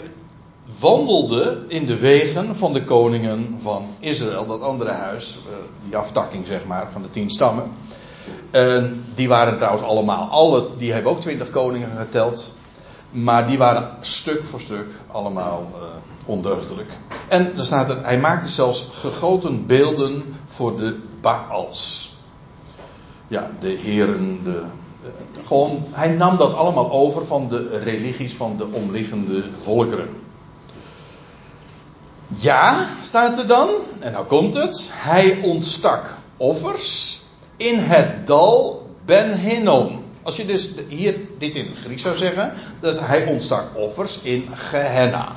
[0.79, 6.47] wandelde in de wegen van de koningen van Israël, dat andere huis, eh, die aftakking
[6.47, 7.71] zeg maar van de tien stammen.
[9.15, 12.53] Die waren trouwens allemaal, alle, die hebben ook twintig koningen geteld.
[13.11, 15.83] Maar die waren stuk voor stuk allemaal uh,
[16.25, 16.91] ondeugdelijk.
[17.29, 22.15] En er staat er, hij maakte zelfs gegoten beelden voor de Baals.
[23.29, 24.63] Ja, de heren, de
[25.45, 30.09] gewoon, hij nam dat allemaal over van de religies van de omliggende volkeren.
[32.29, 37.08] Ja, staat er dan, en nou komt het, hij ontstak offers
[37.59, 40.05] in het dal Ben Hinnom.
[40.23, 44.21] Als je dus hier dit in het Grieks zou zeggen, dat is hij ontstak offers
[44.23, 45.37] in Gehenna.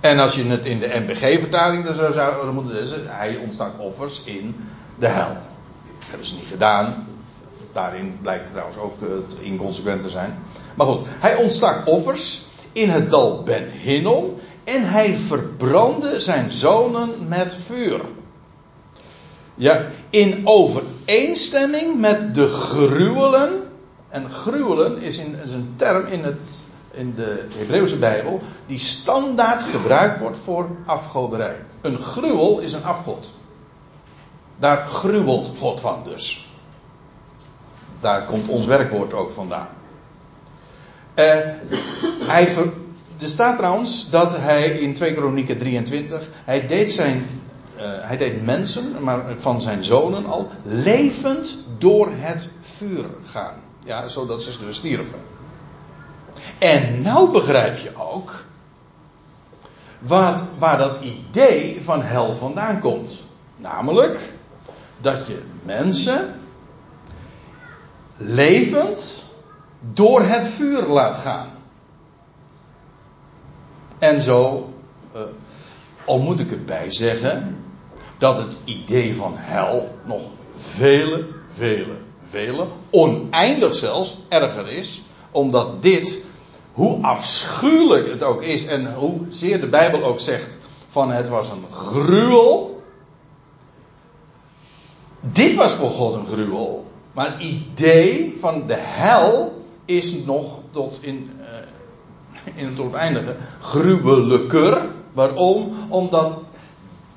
[0.00, 4.56] En als je het in de MBG-vertaling zou, zou moeten zeggen, hij ontstak offers in
[4.98, 5.28] de hel.
[5.28, 7.06] Dat hebben ze niet gedaan.
[7.72, 10.38] Daarin blijkt trouwens ook het inconsequent te zijn.
[10.74, 17.28] Maar goed, hij ontstak offers in het dal Ben Hinnom en hij verbrandde zijn zonen
[17.28, 18.00] met vuur.
[19.56, 23.62] Ja, in overeenstemming met de gruwelen.
[24.08, 30.18] En gruwelen is, in, een term in, het, in de Hebreeuwse Bijbel die standaard gebruikt
[30.18, 31.56] wordt voor afgoderij.
[31.80, 33.32] Een gruwel is een afgod.
[34.58, 36.48] Daar gruwelt God van dus.
[38.00, 39.68] Daar komt ons werkwoord ook vandaan.
[41.14, 41.24] Uh,
[42.26, 42.72] hij ver,
[43.20, 47.26] er staat trouwens dat hij in 2 Kronieken 23, hij deed zijn
[47.82, 53.54] hij deed mensen, maar van zijn zonen al, levend door het vuur gaan.
[53.84, 55.20] Ja, zodat ze dus stierven.
[56.58, 58.44] En nou begrijp je ook
[60.58, 63.24] waar dat idee van hel vandaan komt.
[63.56, 64.34] Namelijk
[65.00, 66.40] dat je mensen
[68.16, 69.24] levend
[69.80, 71.50] door het vuur laat gaan.
[73.98, 74.72] En zo,
[75.14, 75.22] uh,
[76.04, 77.64] al moet ik erbij zeggen,
[78.18, 80.22] dat het idee van hel nog
[80.56, 81.96] vele, vele,
[82.28, 85.02] vele, oneindig zelfs, erger is.
[85.30, 86.20] Omdat dit,
[86.72, 91.50] hoe afschuwelijk het ook is en hoe zeer de Bijbel ook zegt van het was
[91.50, 92.82] een gruwel.
[95.20, 96.86] Dit was voor God een gruwel.
[97.12, 101.46] Maar het idee van de hel is nog tot in, uh,
[102.54, 104.86] in het oneindige gruwelijker.
[105.12, 105.72] Waarom?
[105.88, 106.45] Omdat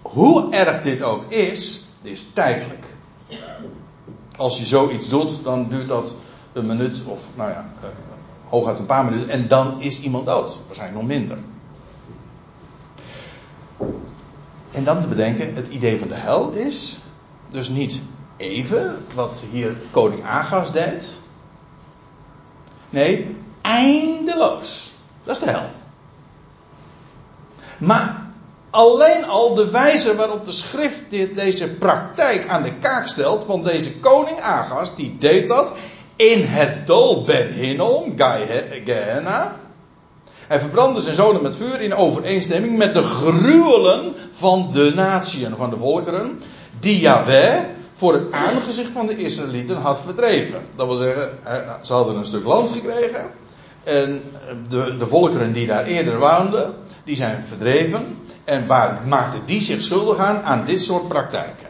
[0.09, 2.85] hoe erg dit ook is, dit is tijdelijk.
[4.37, 6.15] Als je zoiets doet, dan duurt dat
[6.53, 7.89] een minuut of, nou ja, uh,
[8.49, 9.29] hooguit een paar minuten.
[9.29, 10.59] En dan is iemand dood.
[10.65, 11.37] Waarschijnlijk nog minder.
[14.71, 17.03] En dan te bedenken, het idee van de hel is
[17.47, 18.01] dus niet
[18.37, 21.21] even, wat hier koning Agas deed.
[22.89, 24.93] Nee, eindeloos.
[25.23, 25.69] Dat is de hel.
[27.79, 28.28] Maar
[28.69, 33.45] Alleen al de wijze waarop de schrift dit, deze praktijk aan de kaak stelt.
[33.45, 35.73] Want deze koning Agas, die deed dat
[36.15, 38.13] in het dal Ben Hinnom,
[38.85, 39.55] Gehenna.
[40.47, 45.69] Hij verbrandde zijn zonen met vuur in overeenstemming met de gruwelen van de natieën, van
[45.69, 46.39] de volkeren.
[46.79, 47.59] Die Yahweh
[47.93, 50.61] voor het aangezicht van de Israëlieten had verdreven.
[50.75, 51.29] Dat wil zeggen,
[51.81, 53.31] ze hadden een stuk land gekregen.
[53.83, 54.23] En
[54.69, 58.17] de, de volkeren die daar eerder woonden, die zijn verdreven.
[58.49, 60.43] En waar maakte die zich schuldig aan?
[60.43, 61.67] Aan dit soort praktijken.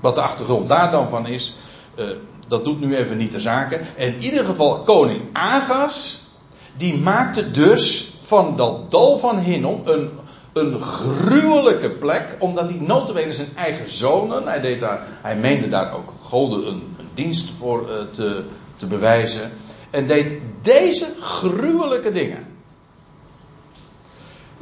[0.00, 1.54] Wat de achtergrond daar dan van is,
[1.98, 2.04] uh,
[2.48, 3.80] dat doet nu even niet de zaken.
[3.96, 6.22] In ieder geval, koning Agas,
[6.76, 10.10] die maakte dus van dat dal van Hinnom een,
[10.52, 15.94] een gruwelijke plek, omdat hij notabene zijn eigen zonen, hij, deed daar, hij meende daar
[15.94, 18.44] ook goden een, dienst voor uh, te,
[18.76, 19.50] te bewijzen,
[19.90, 22.51] en deed deze gruwelijke dingen.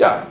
[0.00, 0.26] Ja,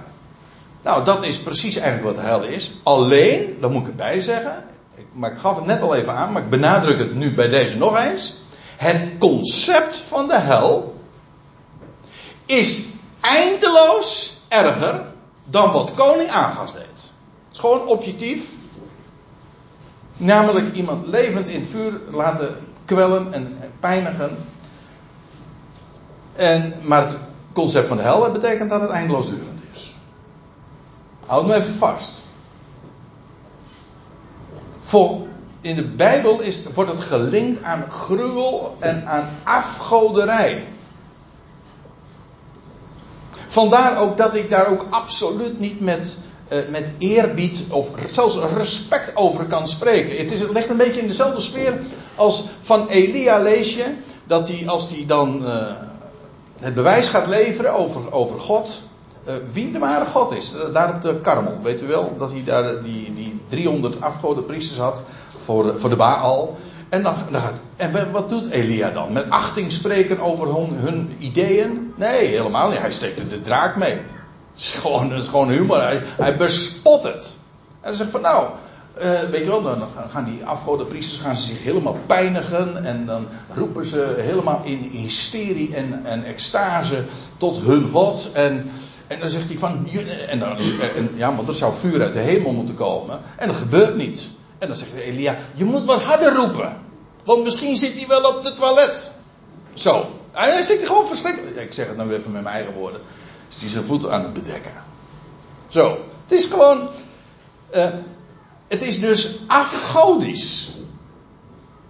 [0.81, 2.73] nou dat is precies eigenlijk wat de hel is.
[2.83, 4.63] Alleen, dat moet ik erbij zeggen,
[5.11, 7.77] maar ik gaf het net al even aan, maar ik benadruk het nu bij deze
[7.77, 8.37] nog eens.
[8.77, 11.01] Het concept van de hel
[12.45, 12.83] is
[13.21, 15.05] eindeloos erger
[15.43, 16.81] dan wat koning Agas deed.
[16.81, 17.11] Het
[17.51, 18.51] is gewoon objectief.
[20.17, 22.55] Namelijk iemand levend in het vuur laten
[22.85, 24.37] kwellen en pijnigen.
[26.35, 27.17] En, maar het
[27.53, 29.58] concept van de hel betekent dat het eindeloos durend
[31.29, 32.25] Houd me even vast.
[34.79, 35.17] Voor,
[35.61, 40.63] in de Bijbel is, wordt het gelinkt aan gruwel en aan afgoderij.
[43.47, 46.17] Vandaar ook dat ik daar ook absoluut niet met,
[46.51, 50.17] uh, met eerbied of zelfs respect over kan spreken.
[50.17, 51.81] Het, is, het ligt een beetje in dezelfde sfeer
[52.15, 53.85] als van Elia lees je
[54.23, 55.71] dat hij als hij dan uh,
[56.59, 58.81] het bewijs gaat leveren over, over God,
[59.51, 60.53] wie de ware God is.
[60.53, 61.57] Uh, daar op de Karmel.
[61.63, 62.15] Weet u wel?
[62.17, 65.03] Dat hij daar die, die 300 afgoden priesters had.
[65.43, 66.57] Voor, voor de Baal.
[66.89, 69.13] En, dan, dan gaat, en wat doet Elia dan?
[69.13, 71.93] Met achting spreken over hun, hun ideeën?
[71.95, 72.79] Nee, helemaal niet.
[72.79, 73.93] Hij steekt de draak mee.
[74.51, 75.81] Het is gewoon, het is gewoon humor.
[75.81, 77.37] Hij, hij bespot het.
[77.81, 78.47] En hij zegt van nou,
[79.31, 82.85] weet je wel, dan gaan die afgodenpriesters gaan ze zich helemaal pijnigen.
[82.85, 87.03] En dan roepen ze helemaal in hysterie en, en extase
[87.37, 88.31] tot hun God.
[88.31, 88.71] En,
[89.09, 89.87] en dan zegt hij van.
[90.27, 90.57] En dan,
[90.95, 93.19] en, ja, want er zou vuur uit de hemel moeten komen.
[93.37, 94.31] En dat gebeurt niet.
[94.57, 96.77] En dan zegt Elia: Je moet wat harder roepen.
[97.23, 99.11] Want misschien zit hij wel op het toilet.
[99.73, 100.09] Zo.
[100.31, 101.55] Hij stikt gewoon verschrikkelijk.
[101.55, 103.01] Ik zeg het nou even met mijn eigen woorden.
[103.49, 104.83] Is hij zijn voeten aan het bedekken.
[105.67, 105.97] Zo.
[106.23, 106.89] Het is gewoon.
[107.75, 107.85] Uh,
[108.67, 110.71] het is dus afgodisch.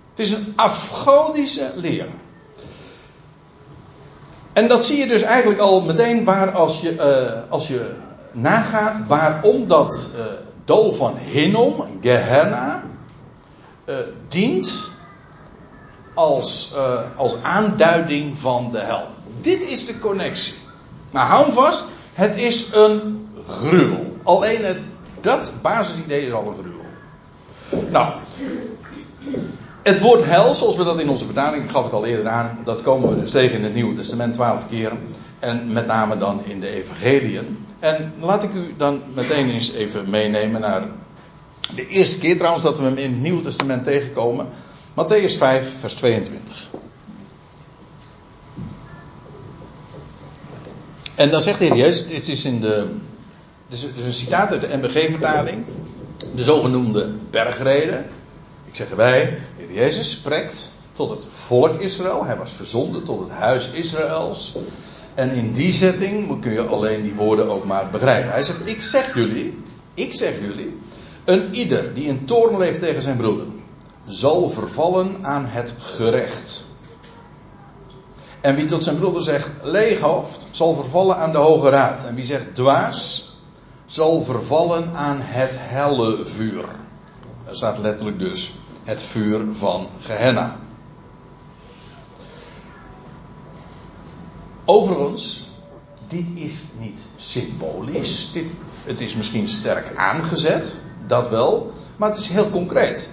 [0.10, 2.08] Het is een afgodische leer.
[4.60, 7.96] En dat zie je dus eigenlijk al meteen waar als je, uh, als je
[8.32, 10.24] nagaat waarom dat uh,
[10.66, 12.84] dal van Hinnom, Gehenna,
[13.86, 13.96] uh,
[14.28, 14.90] dient
[16.14, 16.74] als,
[17.16, 19.08] als aanduiding van de hel.
[19.42, 20.54] Dit is de connectie.
[21.12, 24.16] Maar hou hem vast, het is een gruwel.
[24.24, 24.90] Alleen het
[25.22, 27.92] dat basisidee is al een gruwel.
[27.92, 28.14] Nou,
[29.84, 32.60] het woord hel, zoals we dat in onze vertaling, ik gaf het al eerder aan,
[32.64, 34.92] dat komen we dus tegen in het Nieuwe Testament twaalf keer.
[35.40, 37.66] En met name dan in de evangeliën.
[37.80, 40.84] En laat ik u dan meteen eens even meenemen naar
[41.76, 44.48] de eerste keer trouwens dat we hem in het Nieuwe Testament tegenkomen.
[44.92, 46.70] Matthäus 5, vers 22.
[51.16, 52.88] En dan zegt de Heer Jezus, dit is in de
[53.68, 55.66] dus een citaat uit de MBG-vertaling.
[56.36, 58.06] De zogenoemde bergreden.
[58.70, 62.26] Ik zeg de Heer Jezus spreekt tot het volk Israël.
[62.26, 64.56] Hij was gezonden tot het huis Israëls.
[65.14, 68.32] En in die setting kun je alleen die woorden ook maar begrijpen.
[68.32, 69.64] Hij zegt, ik zeg jullie,
[69.94, 70.78] ik zeg jullie,
[71.26, 73.46] een ieder die in toorn leeft tegen zijn broeder,
[74.08, 76.66] zal vervallen aan het gerecht.
[78.42, 82.06] En wie tot zijn broeder zegt leeg hoofd, zal vervallen aan de Hoge Raad.
[82.06, 83.32] En wie zegt dwaas,
[83.86, 86.66] zal vervallen aan het helle vuur.
[87.46, 88.54] Er staat letterlijk dus
[88.84, 90.60] het vuur van Gehenna.
[94.66, 95.48] Overigens,
[96.08, 98.30] dit is niet symbolisch.
[98.34, 98.46] Dit,
[98.84, 103.10] het is misschien sterk aangezet, dat wel, maar het is heel concreet.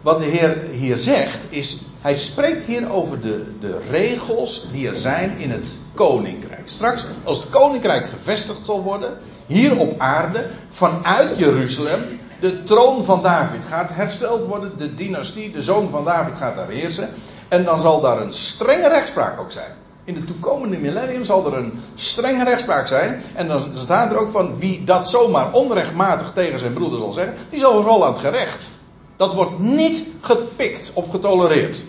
[0.00, 4.96] Wat de Heer hier zegt is, hij spreekt hier over de, de regels die er
[4.96, 6.68] zijn in het koninkrijk.
[6.68, 12.02] Straks, als het koninkrijk gevestigd zal worden, hier op aarde, vanuit Jeruzalem,
[12.50, 16.68] de troon van David gaat hersteld worden, de dynastie, de zoon van David gaat daar
[16.68, 17.08] heersen.
[17.48, 19.72] En dan zal daar een strenge rechtspraak ook zijn.
[20.04, 23.22] In de toekomende millennium zal er een strenge rechtspraak zijn.
[23.34, 27.34] En dan staat er ook van wie dat zomaar onrechtmatig tegen zijn broeder zal zeggen,
[27.50, 28.70] die zal vervallen aan het gerecht.
[29.16, 31.84] Dat wordt niet gepikt of getolereerd.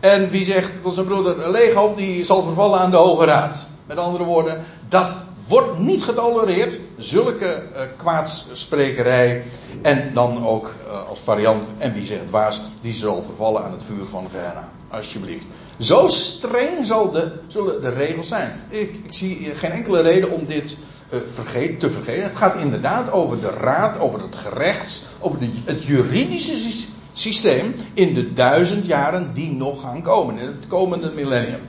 [0.00, 3.68] En wie zegt tot zijn broeder leeghoofd, die zal vervallen aan de Hoge Raad.
[3.86, 5.16] Met andere woorden, dat
[5.48, 6.80] wordt niet getolereerd.
[6.98, 9.42] Zulke uh, kwaadsprekerij.
[9.82, 13.82] En dan ook uh, als variant, en wie zegt dwaas, die zal vervallen aan het
[13.82, 14.68] vuur van Gehenna.
[14.88, 15.46] Alsjeblieft.
[15.78, 18.52] Zo streng zal de, zullen de regels zijn.
[18.68, 20.78] Ik, ik zie geen enkele reden om dit
[21.24, 22.22] vergeet, te vergeten.
[22.22, 28.14] Het gaat inderdaad over de raad, over het gerechts, over de, het juridische systeem in
[28.14, 30.38] de duizend jaren die nog gaan komen.
[30.38, 31.60] In het komende millennium.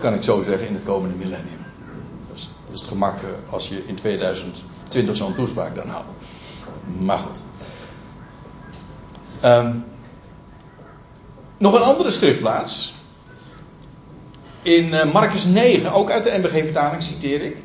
[0.00, 1.71] Kan ik zo zeggen, in het komende millennium.
[2.72, 6.10] Is het gemak eh, als je in 2020 zo'n toespraak dan houdt.
[6.98, 7.42] Maar goed.
[9.44, 9.84] Um,
[11.58, 12.94] nog een andere schriftplaats.
[14.62, 17.56] In uh, Marcus 9, ook uit de MBG-vertaling citeer ik.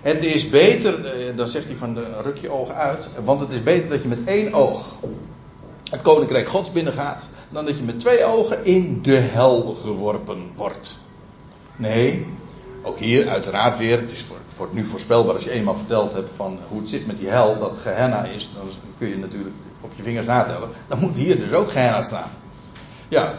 [0.00, 3.52] Het is beter, uh, dan zegt hij van de, ruk je ogen uit, want het
[3.52, 4.98] is beter dat je met één oog
[5.90, 10.98] het koninkrijk Gods binnengaat, dan dat je met twee ogen in de hel geworpen wordt.
[11.76, 12.26] Nee,
[12.82, 16.30] ook hier uiteraard weer, het is voor, voor nu voorspelbaar als je eenmaal verteld hebt
[16.36, 18.64] van hoe het zit met die hel, dat Gehenna is, dan
[18.98, 20.68] kun je natuurlijk op je vingers natellen.
[20.88, 22.30] Dan moet hier dus ook Gehenna staan.
[23.08, 23.34] Ja,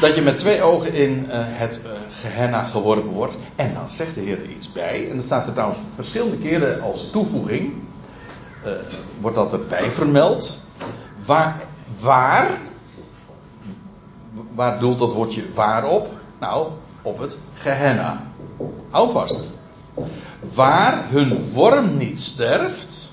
[0.00, 3.38] dat je met twee ogen in uh, het uh, Gehenna geworpen wordt.
[3.56, 5.10] En dan zegt de Heer er iets bij.
[5.10, 7.74] En dat staat er trouwens verschillende keren als toevoeging.
[8.64, 8.72] Uh,
[9.20, 10.58] wordt dat erbij vermeld.
[11.24, 11.62] Waar,
[12.00, 12.50] waar,
[14.54, 16.08] waar doelt dat woordje waar op?
[16.40, 16.68] Nou,
[17.02, 18.22] op het Gehenna.
[18.90, 19.44] Hou vast.
[20.54, 23.12] Waar hun worm niet sterft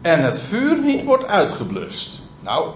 [0.00, 2.22] en het vuur niet wordt uitgeblust.
[2.40, 2.70] Nou,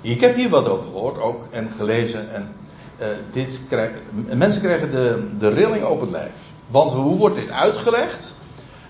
[0.00, 2.34] ik heb hier wat over gehoord ook en gelezen.
[2.34, 2.52] En
[3.00, 3.60] uh, dit
[4.34, 6.36] mensen krijgen de, de rilling op het lijf.
[6.66, 8.36] Want hoe wordt dit uitgelegd?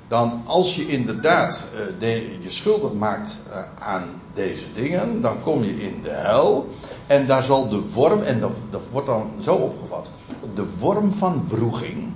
[0.09, 1.67] Dan als je inderdaad
[2.01, 6.67] uh, je schuldig maakt uh, aan deze dingen, dan kom je in de hel.
[7.07, 8.41] En daar zal de worm, en
[8.71, 10.11] dat, wordt dan zo opgevat,
[10.55, 12.13] de worm van wroeging.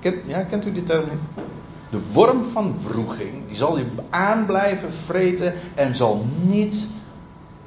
[0.00, 1.44] Ik ken, ja, kent u die term niet?
[1.90, 6.88] De worm van wroeging, die zal je aan blijven vreten en zal niet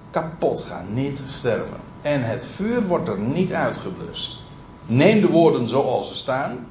[0.09, 1.77] kapot gaan, niet sterven.
[2.01, 4.41] En het vuur wordt er niet uitgeblust.
[4.85, 6.67] Neem de woorden zoals ze staan.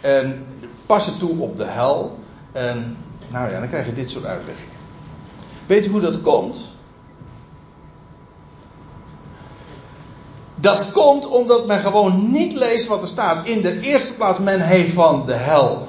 [0.00, 0.46] En
[0.86, 2.18] pas het toe op de hel.
[2.52, 2.96] En
[3.28, 4.74] nou ja, dan krijg je dit soort uitleggingen.
[5.66, 6.69] Weet u hoe dat komt?
[10.60, 13.46] Dat komt omdat men gewoon niet leest wat er staat.
[13.46, 15.88] In de eerste plaats, men heeft van de hel.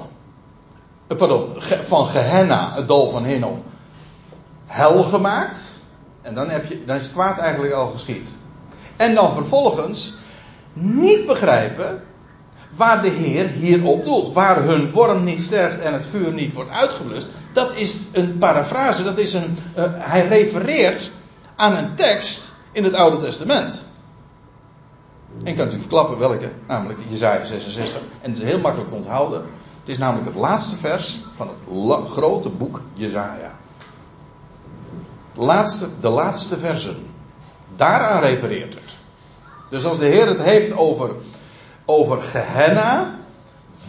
[1.06, 1.48] Eh, pardon,
[1.82, 3.62] van Gehenna, het dal van Hinnom,
[4.66, 5.80] hel gemaakt.
[6.22, 8.36] En dan, heb je, dan is het kwaad eigenlijk al geschied.
[8.96, 10.14] En dan vervolgens
[10.72, 12.02] niet begrijpen
[12.76, 14.32] waar de Heer hierop doelt.
[14.32, 17.28] Waar hun worm niet sterft en het vuur niet wordt uitgeblust.
[17.52, 19.02] Dat is een parafrase.
[19.02, 21.10] Dat is een, uh, hij refereert
[21.56, 23.86] aan een tekst in het Oude Testament.
[25.44, 28.00] En kan u verklappen welke, namelijk Jezaja 66.
[28.20, 29.42] En het is heel makkelijk te onthouden.
[29.80, 33.54] Het is namelijk het laatste vers van het grote boek Jezaja.
[35.34, 36.96] Laatste, de laatste versen.
[37.76, 38.96] Daaraan refereert het.
[39.70, 41.10] Dus als de Heer het heeft over,
[41.84, 43.14] over Gehenna,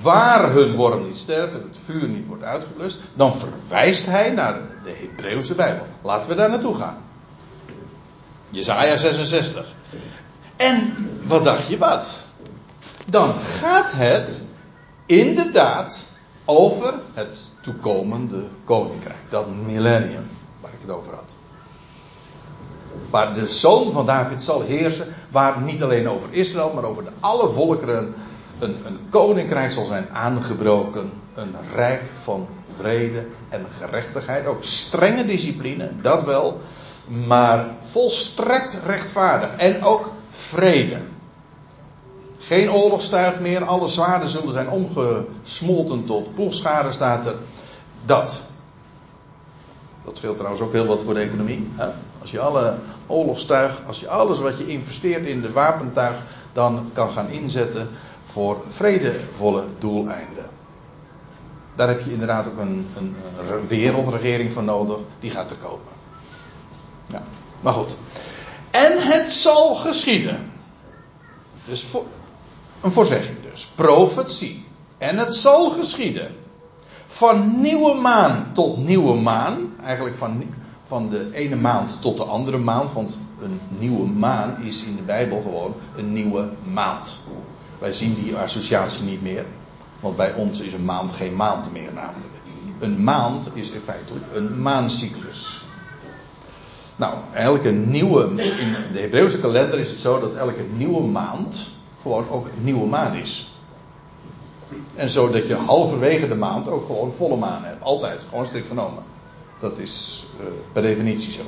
[0.02, 4.62] waar hun worm niet sterft en het vuur niet wordt uitgeblust, dan verwijst hij naar
[4.84, 5.86] de Hebreeuwse Bijbel.
[6.02, 6.98] Laten we daar naartoe gaan.
[8.50, 9.66] Jezaja 66.
[10.56, 10.94] En
[11.24, 12.24] wat dacht je wat?
[13.10, 14.44] Dan gaat het
[15.06, 16.06] inderdaad
[16.46, 19.20] over het toekomende koninkrijk.
[19.30, 20.30] Dat millennium
[20.62, 21.36] waar ik het over had.
[23.10, 25.14] Waar de zoon van David zal heersen.
[25.32, 28.14] Waar niet alleen over Israël, maar over de alle volkeren
[28.60, 31.12] een, een koninkrijk zal zijn aangebroken.
[31.34, 34.46] Een rijk van vrede en gerechtigheid.
[34.46, 36.62] Ook strenge discipline, dat wel.
[37.08, 39.56] Maar volstrekt rechtvaardig.
[39.56, 40.12] En ook
[40.54, 41.02] vrede.
[42.38, 47.36] Geen oorlogstuig meer, alle zwaarden zullen zijn omgesmolten tot ploegschade, staat er.
[48.06, 48.46] Dat.
[50.04, 51.70] Dat scheelt trouwens ook heel wat voor de economie.
[52.22, 52.76] Als je alle
[53.08, 56.24] oorlogstuig, als je alles wat je investeert in de wapentuig,
[56.54, 57.90] dan kan gaan inzetten
[58.24, 60.50] voor vredevolle doeleinden.
[61.76, 63.16] Daar heb je inderdaad ook een, een,
[63.68, 65.92] wereldregering voor nodig, die gaat er komen.
[67.62, 67.98] Maar goed.
[68.74, 70.52] En het zal geschieden.
[71.66, 71.86] Dus
[72.82, 73.72] een voorzegging dus.
[73.76, 74.66] Profetie.
[74.98, 76.32] En het zal geschieden.
[77.06, 79.74] Van nieuwe maan tot nieuwe maan.
[79.82, 80.44] Eigenlijk van,
[80.86, 82.94] van de ene maand tot de andere maand.
[82.94, 87.20] Want een nieuwe maan is in de Bijbel gewoon een nieuwe maand.
[87.80, 89.46] Wij zien die associatie niet meer.
[90.00, 92.34] Want bij ons is een maand geen maand meer namelijk.
[92.80, 95.63] Een maand is in feite een maancyclus.
[96.96, 98.24] Nou, elke nieuwe.
[98.42, 101.72] In de Hebreeuwse kalender is het zo dat elke nieuwe maand
[102.02, 103.52] gewoon ook een nieuwe maan is.
[104.96, 107.84] En zo dat je halverwege de maand ook gewoon volle maan hebt.
[107.84, 109.04] Altijd, gewoon strikt genomen.
[109.60, 111.42] Dat is uh, per definitie zo.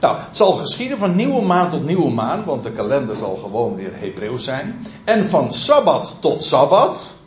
[0.00, 3.74] Nou, het zal geschieden van nieuwe maan tot nieuwe maan, want de kalender zal gewoon
[3.74, 4.86] weer Hebreeuws zijn.
[5.04, 7.18] En van sabbat tot sabbat.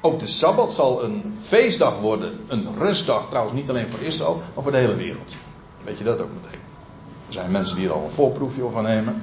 [0.00, 4.62] Ook de sabbat zal een feestdag worden, een rustdag, trouwens niet alleen voor Israël, maar
[4.62, 5.36] voor de hele wereld.
[5.84, 6.65] Weet je dat ook meteen?
[7.36, 9.22] Zijn mensen die er al een voorproefje van nemen.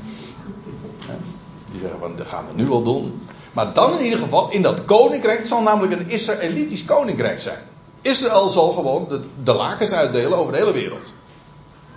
[1.72, 3.22] Die zeggen van, dat gaan we nu wel doen.
[3.51, 7.59] Maar dan in ieder geval, in dat koninkrijk, het zal namelijk een Israëlitisch koninkrijk zijn.
[8.01, 9.07] Israël zal gewoon
[9.43, 11.14] de, lakens uitdelen over de hele wereld.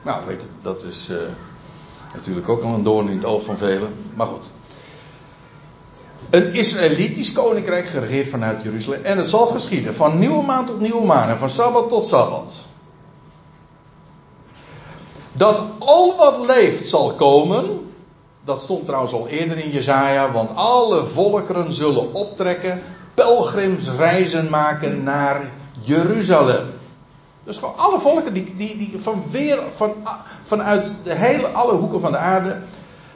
[0.02, 1.16] Nou, weet je, dat is uh,
[2.14, 3.94] natuurlijk ook al een doorn in het oog van velen.
[4.14, 4.50] Maar goed.
[6.30, 9.04] Een Israëlitisch koninkrijk geregeerd vanuit Jeruzalem.
[9.04, 11.30] En het zal geschieden van nieuwe maand tot nieuwe maand.
[11.30, 12.66] En van sabbat tot sabbat.
[15.36, 17.90] Dat al wat leeft zal komen.
[18.44, 20.32] Dat stond trouwens al eerder in Jezaja.
[20.32, 22.82] Want alle volkeren zullen optrekken.
[23.14, 26.66] Pelgrimsreizen maken naar Jeruzalem.
[27.44, 29.94] Dus gewoon alle volken die, die, die van weer, van,
[30.42, 32.58] vanuit de hele, alle hoeken van de aarde.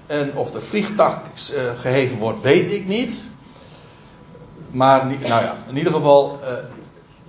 [0.07, 1.21] En of de vliegtuig
[1.55, 3.29] uh, geheven wordt, weet ik niet.
[4.71, 6.39] Maar nou ja, in ieder geval.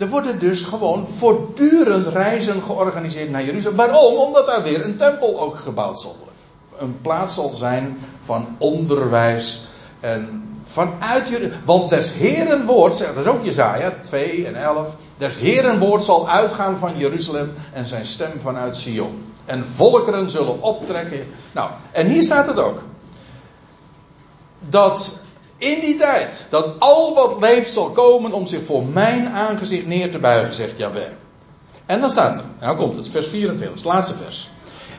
[0.02, 3.78] Er worden dus gewoon voortdurend reizen georganiseerd naar Jeruzalem.
[3.78, 4.18] Waarom?
[4.18, 6.36] Omdat daar weer een tempel ook gebouwd zal worden.
[6.78, 9.64] Een plaats zal zijn van onderwijs
[10.00, 11.52] en vanuit jullie.
[11.66, 14.96] Want des Heren woord, dat is ook Jezaja 2 en 11.
[15.18, 19.24] Des Heren woord zal uitgaan van Jeruzalem en zijn stem vanuit Sion.
[19.46, 21.28] En volkeren zullen optrekken.
[21.52, 22.84] Nou, en hier staat het ook.
[24.60, 25.14] Dat
[25.62, 30.12] in die tijd, dat al wat leeft zal komen om zich voor mijn aangezicht neer
[30.12, 31.12] te buigen, zegt Jahweh.
[31.86, 34.50] En dan staat er, nou komt het, vers 24, het laatste vers.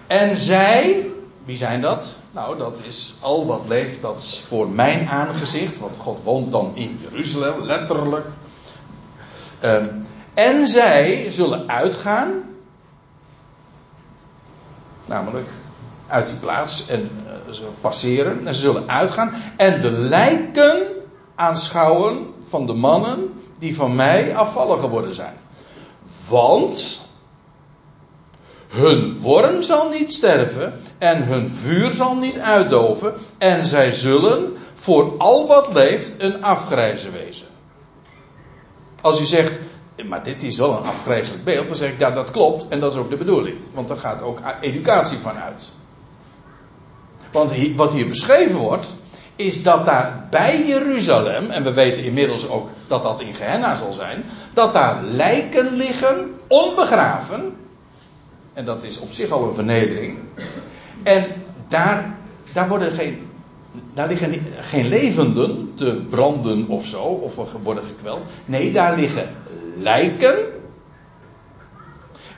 [0.06, 1.06] En zij,
[1.44, 2.18] wie zijn dat?
[2.30, 6.70] Nou, dat is al wat leeft, dat is voor mijn aangezicht, want God woont dan
[6.74, 8.26] in Jeruzalem, letterlijk.
[9.64, 12.42] Um, En zij zullen uitgaan,
[15.04, 15.48] namelijk
[16.06, 17.10] uit die plaats en
[17.54, 20.82] ze passeren en ze zullen uitgaan en de lijken
[21.34, 25.36] aanschouwen van de mannen die van mij afvallen geworden zijn.
[26.28, 27.00] Want
[28.68, 35.14] hun worm zal niet sterven en hun vuur zal niet uitdoven en zij zullen voor
[35.18, 37.46] al wat leeft een afgrijzen wezen.
[39.00, 39.58] Als u zegt,
[40.08, 42.92] maar dit is wel een afgrijzelijk beeld, dan zeg ik, ja dat klopt en dat
[42.92, 43.58] is ook de bedoeling.
[43.74, 45.72] Want er gaat ook educatie van uit.
[47.32, 48.96] Want wat hier beschreven wordt,
[49.36, 53.92] is dat daar bij Jeruzalem, en we weten inmiddels ook dat dat in Gehenna zal
[53.92, 57.56] zijn, dat daar lijken liggen, onbegraven.
[58.52, 60.18] En dat is op zich al een vernedering.
[61.02, 61.24] En
[61.68, 62.16] daar,
[62.52, 63.26] daar worden geen,
[63.94, 68.22] daar liggen geen levenden te branden of zo, of worden gekweld.
[68.44, 69.28] Nee, daar liggen
[69.76, 70.36] lijken.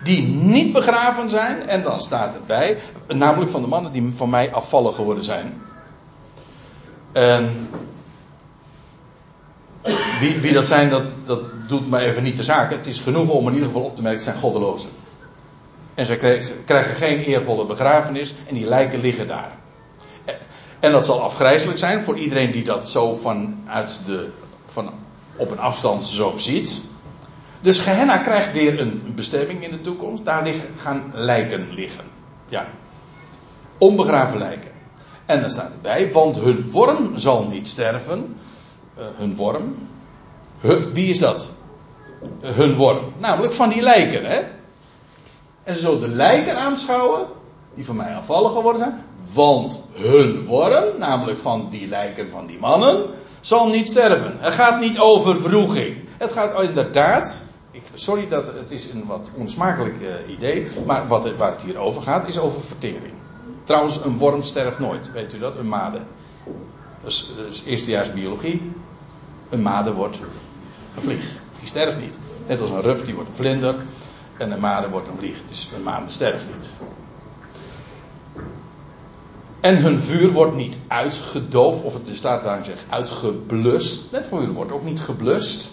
[0.05, 1.67] Die niet begraven zijn.
[1.67, 2.79] En dan staat erbij,
[3.09, 5.63] namelijk van de mannen die van mij afvallen geworden zijn.
[7.13, 7.69] En
[10.21, 12.71] wie, wie dat zijn, dat, dat doet me even niet de zaak.
[12.71, 14.91] Het is genoeg om in ieder geval op te merken, zijn goddelozen.
[15.95, 16.17] En ze
[16.65, 19.53] krijgen geen eervolle begrafenis en die lijken liggen daar.
[20.81, 24.29] En dat zal afgrijzelijk zijn voor iedereen die dat zo vanuit de,
[24.67, 24.93] van
[25.37, 26.83] op een afstand zo ziet.
[27.65, 30.25] Dus Gehenna krijgt weer een bestemming in de toekomst.
[30.25, 32.05] Daar liggen, gaan lijken liggen.
[32.49, 32.67] Ja.
[33.79, 34.71] Onbegraven lijken.
[35.27, 38.37] En dan staat erbij, want hun worm zal niet sterven.
[38.99, 39.89] Uh, hun worm.
[40.93, 41.53] wie is dat?
[42.41, 43.13] hun worm.
[43.19, 44.41] Namelijk van die lijken, hè?
[45.63, 47.27] En ze zullen de lijken aanschouwen,
[47.75, 49.05] die van mij afvallen geworden zijn.
[49.33, 53.07] Want hun worm, namelijk van die lijken van die mannen,
[53.41, 54.37] zal niet sterven.
[54.39, 55.97] Het gaat niet over vroeging.
[56.19, 57.44] Het gaat inderdaad.
[57.95, 60.67] Sorry dat het is een wat onsmakelijk uh, idee.
[60.87, 63.13] Maar wat, waar het hier over gaat, is over vertering.
[63.65, 65.13] Trouwens, een worm sterft nooit.
[65.13, 65.59] Weet u dat?
[65.59, 66.03] Een made.
[67.01, 68.73] Dat is, dat eerstejaars biologie.
[69.49, 70.21] Een made wordt
[70.97, 71.33] een vlieg.
[71.59, 72.19] Die sterft niet.
[72.47, 73.75] Net als een rups, die wordt een vlinder.
[74.37, 75.39] En een made wordt een vlieg.
[75.49, 76.75] Dus een made sterft niet.
[79.61, 84.13] En hun vuur wordt niet uitgedoofd, of het de staat zegt uitgeblust.
[84.13, 85.71] Net vuur wordt ook niet geblust.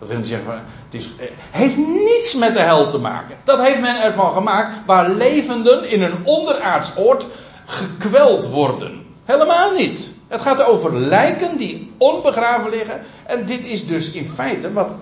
[0.00, 3.36] Dat wil zeggen het eh, heeft niets met de hel te maken.
[3.44, 7.26] Dat heeft men ervan gemaakt waar levenden in een onderaards oord
[7.64, 9.06] gekweld worden.
[9.24, 10.12] Helemaal niet.
[10.28, 13.00] Het gaat over lijken die onbegraven liggen.
[13.26, 14.94] En dit is dus in feite, wat,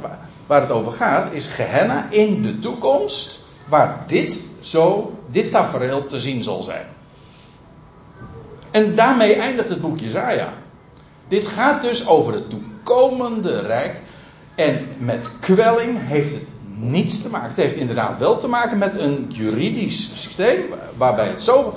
[0.47, 3.41] waar het over gaat, is Gehenna in de toekomst.
[3.69, 6.87] Waar dit zo, dit tafereel te zien zal zijn.
[8.71, 10.53] En daarmee eindigt het boek Jezaja.
[11.29, 14.01] Dit gaat dus over het toekomende rijk.
[14.59, 17.49] En met kwelling heeft het niets te maken.
[17.49, 20.65] Het heeft inderdaad wel te maken met een juridisch systeem.
[20.97, 21.75] Waarbij het zo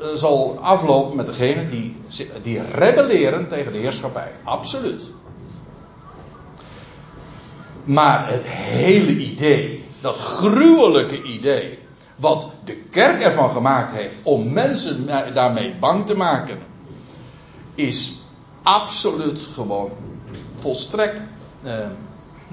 [0.00, 1.96] eh, zal aflopen met degenen die,
[2.42, 4.32] die rebelleren tegen de heerschappij.
[4.44, 5.10] Absoluut.
[7.84, 11.78] Maar het hele idee, dat gruwelijke idee,
[12.16, 16.58] wat de kerk ervan gemaakt heeft om mensen daarmee bang te maken,
[17.74, 18.20] is
[18.62, 19.90] absoluut gewoon
[20.54, 21.22] volstrekt
[21.62, 21.86] eh,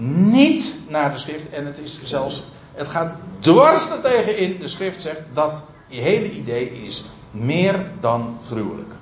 [0.07, 1.49] niet naar de schrift.
[1.49, 4.59] En het is zelfs, het gaat dwars tegen in.
[4.59, 8.93] De schrift zegt dat je hele idee is meer dan gruwelijk.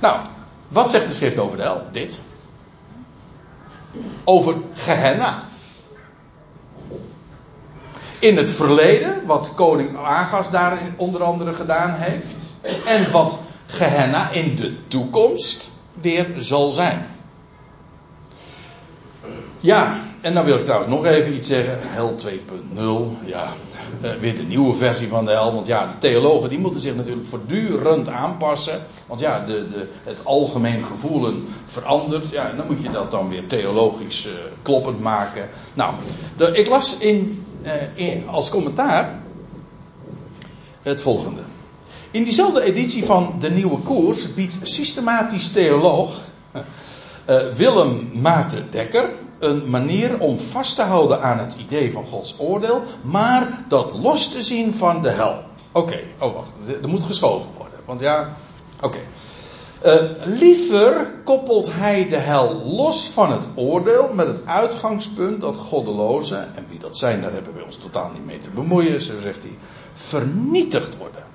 [0.00, 0.18] Nou,
[0.68, 1.82] wat zegt de schrift over de hel?
[1.92, 2.20] Dit.
[4.24, 5.48] Over Gehenna.
[8.18, 12.36] In het verleden, wat koning Agas daar onder andere gedaan heeft.
[12.86, 17.06] En wat Gehenna in de toekomst weer zal zijn.
[19.62, 21.78] Ja, en dan wil ik trouwens nog even iets zeggen.
[21.80, 23.52] Hel 2.0, ja,
[24.02, 25.54] uh, weer de nieuwe versie van de hel.
[25.54, 28.82] Want ja, de theologen die moeten zich natuurlijk voortdurend aanpassen.
[29.06, 32.28] Want ja, de, de, het algemeen gevoelen verandert.
[32.28, 34.32] Ja, en dan moet je dat dan weer theologisch uh,
[34.62, 35.48] kloppend maken.
[35.74, 35.94] Nou,
[36.52, 39.22] ik las in, uh, in, als commentaar
[40.82, 41.40] het volgende.
[42.10, 46.20] In diezelfde editie van de nieuwe koers biedt systematisch theoloog
[47.56, 49.08] Willem Maarten Dekker
[49.40, 54.28] een manier om vast te houden aan het idee van Gods oordeel, maar dat los
[54.28, 55.42] te zien van de hel.
[55.72, 56.48] Oké, oh wacht,
[56.82, 57.78] er moet geschoven worden.
[57.84, 58.36] Want ja,
[58.80, 58.98] oké.
[59.84, 66.54] Uh, liever koppelt hij de hel los van het oordeel met het uitgangspunt dat goddelozen,
[66.56, 69.42] en wie dat zijn, daar hebben we ons totaal niet mee te bemoeien, zo zegt
[69.42, 69.58] hij,
[69.94, 71.29] vernietigd worden.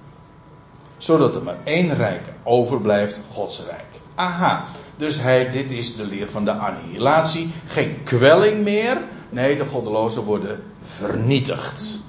[1.06, 4.02] Zodat er maar één rijk overblijft, Gods rijk.
[4.16, 4.66] Aha,
[4.98, 7.52] dus hij, dit is de leer van de annihilatie.
[7.68, 8.98] Geen kwelling meer,
[9.30, 12.00] Nee, de goddelozen worden vernietigd.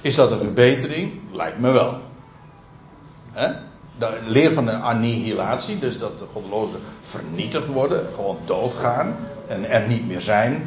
[0.00, 1.20] Is dat een verbetering?
[1.32, 1.98] Lijkt me wel.
[3.98, 9.88] De leer van de annihilatie, dus dat de goddelozen vernietigd worden, gewoon doodgaan en er
[9.88, 10.62] niet meer zijn.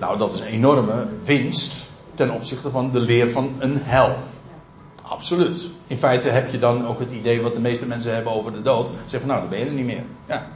[0.00, 4.16] Nou, dat is een enorme winst ten opzichte van de leer van een hel.
[5.08, 5.70] Absoluut.
[5.86, 8.62] In feite heb je dan ook het idee wat de meeste mensen hebben over de
[8.62, 8.90] dood.
[9.06, 10.04] Zeggen, nou, dan ben je er niet meer.
[10.28, 10.48] Ja.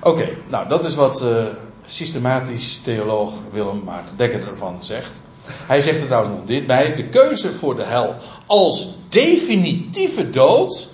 [0.00, 1.46] Oké, nou, dat is wat uh,
[1.84, 5.20] systematisch theoloog Willem Maarten Dekker ervan zegt.
[5.46, 6.94] Hij zegt er trouwens nog dit bij.
[6.94, 8.14] De keuze voor de hel
[8.46, 10.88] als definitieve dood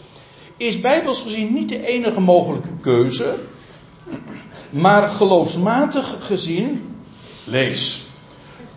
[0.57, 3.35] is bijbels gezien niet de enige mogelijke keuze.
[4.71, 6.97] Maar geloofsmatig gezien,
[7.45, 8.00] lees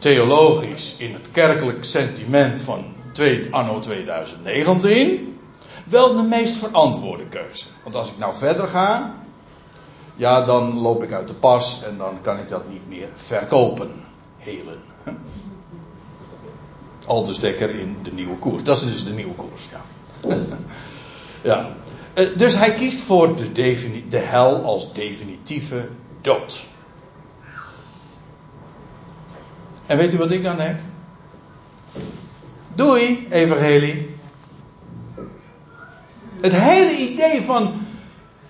[0.04, 2.84] theologisch in het kerkelijk sentiment van
[3.52, 5.40] anno 2019,
[5.86, 7.66] wel de meest verantwoorde keuze.
[7.84, 9.16] Want als ik nou verder ga,
[10.16, 13.92] ja, dan loop ik uit de pas en dan kan ik dat niet meer verkopen.
[14.38, 14.80] Helen.
[17.08, 18.64] Aldus Dekker in de nieuwe koers.
[18.64, 19.82] Dat is dus de nieuwe koers, ja.
[21.50, 21.76] ja.
[22.14, 23.52] Eh, dus hij kiest voor de,
[24.10, 25.90] de hel als definitieve
[26.22, 26.66] dood.
[29.86, 30.80] En weet u wat ik dan heb?
[32.76, 34.10] Doei, evangelie.
[36.42, 37.74] Het hele idee van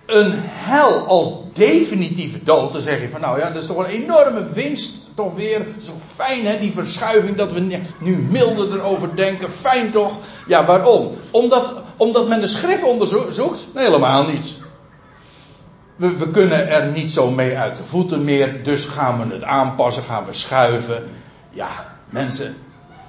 [0.06, 3.86] een hel als definitieve dood, dan zeg je van nou ja, dat is toch een
[3.86, 5.66] enorme winst, toch weer.
[5.78, 9.52] Zo fijn hè, die verschuiving dat we nu milder erover denken.
[9.52, 10.14] Fijn toch?
[10.48, 11.12] Ja, waarom?
[11.32, 13.68] Omdat, omdat men de schrift onderzoekt?
[13.74, 14.58] Helemaal niet.
[15.96, 19.44] We, we kunnen er niet zo mee uit de voeten meer, dus gaan we het
[19.44, 21.04] aanpassen, gaan we schuiven.
[21.54, 22.56] Ja, mensen,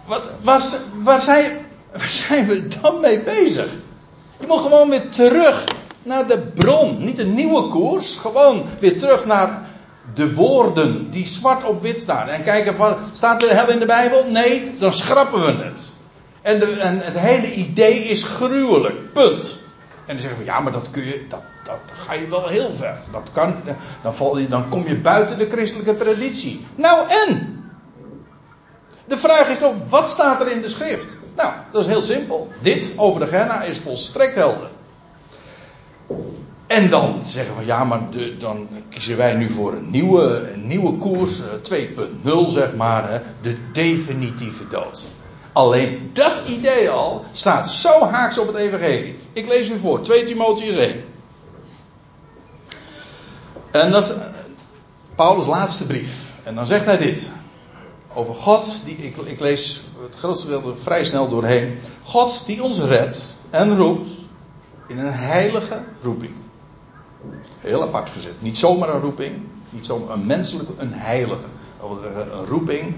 [0.06, 0.62] wat, waar,
[0.94, 1.58] waar, zijn,
[1.92, 3.68] waar zijn we dan mee bezig?
[4.40, 5.64] Je moet gewoon weer terug
[6.02, 7.04] naar de bron.
[7.04, 9.62] Niet een nieuwe koers, gewoon weer terug naar
[10.14, 12.28] de woorden die zwart op wit staan.
[12.28, 14.26] En kijken, van, staat er hel in de Bijbel?
[14.30, 15.92] Nee, dan schrappen we het.
[16.42, 19.60] En, de, en het hele idee is gruwelijk, punt.
[20.06, 22.74] En dan zeggen we, ja, maar dat kun je, dat, dat ga je wel heel
[22.74, 22.96] ver.
[23.12, 23.54] Dat kan,
[24.02, 26.66] dan, val je, dan kom je buiten de christelijke traditie.
[26.74, 27.53] Nou en?
[29.04, 31.18] De vraag is toch, wat staat er in de schrift?
[31.36, 32.48] Nou, dat is heel simpel.
[32.60, 34.68] Dit over de Gerna is volstrekt helder.
[36.66, 40.92] En dan zeggen we, ja, maar de, dan kiezen wij nu voor een nieuwe, nieuwe
[40.92, 41.46] koers, 2.0
[42.24, 45.02] eh, zeg maar, hè, de definitieve dood.
[45.52, 49.18] Alleen dat idee al staat zo haaks op het evangelie.
[49.32, 51.04] Ik lees u voor, 2 Timotheus 1.
[53.70, 54.22] En dat is eh,
[55.14, 56.32] Paulus' laatste brief.
[56.42, 57.32] En dan zegt hij dit.
[58.14, 61.78] Over God, die, ik, ik lees het grootste gedeelte vrij snel doorheen.
[62.02, 64.08] God die ons redt en roept
[64.86, 66.32] in een heilige roeping.
[67.58, 68.42] Heel apart gezet.
[68.42, 71.44] Niet zomaar een roeping, niet zomaar een menselijke, een heilige.
[71.80, 72.94] Een roeping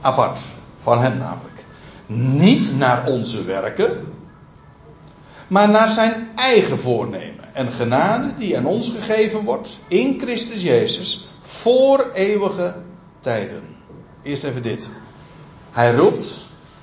[0.00, 0.40] apart
[0.76, 1.64] van hem namelijk.
[2.06, 4.12] Niet naar onze werken,
[5.48, 11.28] maar naar zijn eigen voornemen en genade die aan ons gegeven wordt in Christus Jezus
[11.40, 12.74] voor eeuwige
[13.20, 13.71] tijden.
[14.22, 14.90] Eerst even dit.
[15.70, 16.36] Hij roept,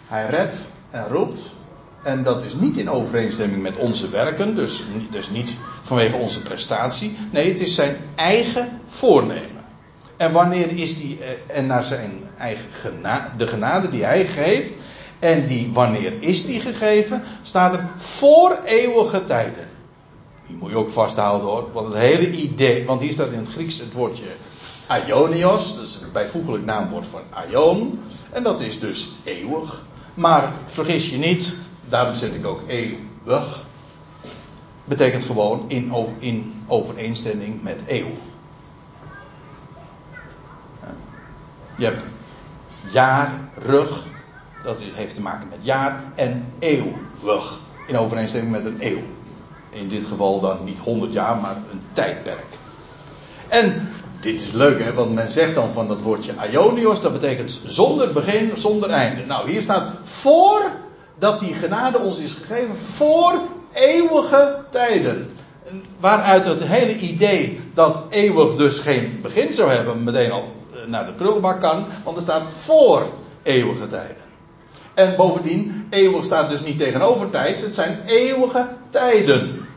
[0.07, 0.57] hij redt
[0.89, 1.53] en roept
[2.03, 7.17] en dat is niet in overeenstemming met onze werken, dus, dus niet vanwege onze prestatie.
[7.31, 9.63] Nee, het is zijn eigen voornemen.
[10.17, 14.71] En wanneer is die, eh, en naar zijn eigen genade, de genade die hij geeft,
[15.19, 19.67] en die, wanneer is die gegeven, staat er voor eeuwige tijden.
[20.47, 23.49] Die moet je ook vasthouden hoor, want het hele idee, want hier staat in het
[23.49, 24.23] Grieks het woordje
[24.89, 29.83] aionios, dat is een bijvoeglijk naamwoord voor aion, en dat is dus eeuwig.
[30.13, 31.55] Maar vergis je niet,
[31.89, 33.65] daarom zet ik ook eeuwig.
[34.83, 38.11] Betekent gewoon in, in overeenstemming met eeuw.
[41.75, 42.03] Je hebt
[42.87, 44.05] jaarrug,
[44.63, 47.59] dat heeft te maken met jaar, en eeuwig.
[47.85, 49.01] In overeenstemming met een eeuw.
[49.69, 52.57] In dit geval dan niet 100 jaar, maar een tijdperk.
[53.47, 53.89] En
[54.19, 58.11] dit is leuk, hè, want men zegt dan van dat woordje aionios, dat betekent zonder
[58.11, 59.25] begin, zonder einde.
[59.25, 60.71] Nou, hier staat voor
[61.19, 63.41] dat die genade ons is gegeven voor
[63.73, 65.29] eeuwige tijden.
[65.99, 71.05] Waaruit het hele idee dat eeuwig dus geen begin zou hebben, meteen al eh, naar
[71.05, 73.09] de prullenbak kan, want er staat voor
[73.43, 74.27] eeuwige tijden.
[74.93, 79.67] En bovendien, eeuwig staat dus niet tegenover tijd, het zijn eeuwige tijden.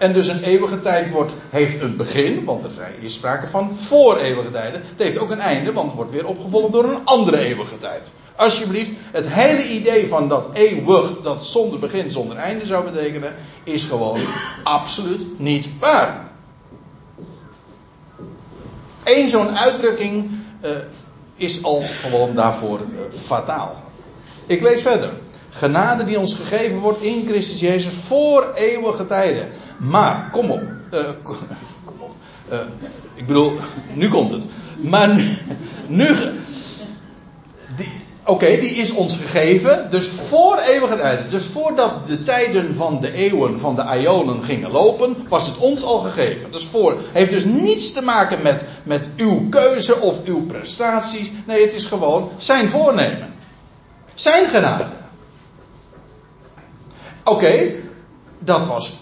[0.00, 2.70] En dus een eeuwige tijd wordt, heeft een begin, want er
[3.00, 4.80] is sprake van voor eeuwige tijden.
[4.80, 8.12] Het heeft ook een einde, want het wordt weer opgevolgd door een andere eeuwige tijd.
[8.36, 13.34] Alsjeblieft, het hele idee van dat eeuwig, dat zonder begin, zonder einde zou betekenen,
[13.64, 14.20] is gewoon
[14.62, 16.28] absoluut niet waar.
[19.04, 20.30] Eén zo'n uitdrukking
[20.64, 20.70] uh,
[21.34, 23.82] is al gewoon daarvoor uh, fataal.
[24.46, 25.12] Ik lees verder.
[25.50, 29.48] Genade die ons gegeven wordt in Christus Jezus voor eeuwige tijden.
[29.80, 30.62] Maar, kom op.
[30.94, 31.00] Uh,
[31.84, 32.14] kom op.
[33.14, 33.56] ik bedoel,
[33.94, 34.44] nu komt het.
[34.80, 35.28] Maar nu.
[35.86, 36.14] nu
[38.30, 39.90] Oké, die is ons gegeven.
[39.90, 41.30] Dus voor eeuwige tijden.
[41.30, 45.82] Dus voordat de tijden van de eeuwen, van de ionen gingen lopen, was het ons
[45.82, 46.52] al gegeven.
[46.52, 47.00] Dus voor.
[47.12, 51.30] Heeft dus niets te maken met, met uw keuze of uw prestaties.
[51.46, 53.34] Nee, het is gewoon zijn voornemen.
[54.14, 54.86] Zijn genade.
[57.24, 57.72] Oké,
[58.38, 58.98] dat was.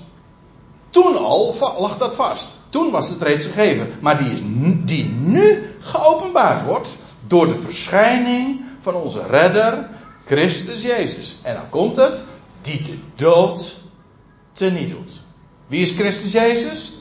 [1.09, 2.57] Toen al lag dat vast.
[2.69, 3.91] Toen was het reeds gegeven.
[4.01, 4.41] Maar die, is,
[4.85, 6.97] die nu geopenbaard wordt
[7.27, 9.89] door de verschijning van onze redder,
[10.25, 11.39] Christus Jezus.
[11.43, 12.25] En dan komt het,
[12.61, 13.79] die de dood
[14.53, 15.23] teniet doet.
[15.67, 16.93] Wie is Christus Jezus?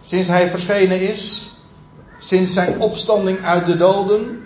[0.00, 1.50] Sinds hij verschenen is,
[2.18, 4.42] sinds zijn opstanding uit de doden.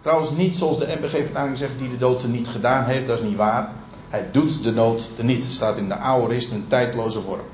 [0.00, 3.36] Trouwens niet zoals de NBG-vertaling zegt, die de dood niet gedaan heeft, dat is niet
[3.36, 3.72] waar.
[4.08, 5.44] Hij doet de dood niet.
[5.44, 7.46] Het staat in de aorist een tijdloze vorm.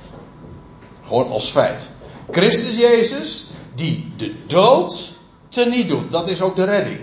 [1.03, 1.91] Gewoon als feit.
[2.31, 5.15] Christus Jezus, die de dood
[5.49, 6.11] teniet doet.
[6.11, 7.01] Dat is ook de redding.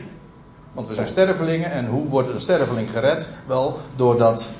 [0.74, 3.30] Want we zijn stervelingen en hoe wordt een sterveling gered?
[3.48, 4.52] Wel, doordat,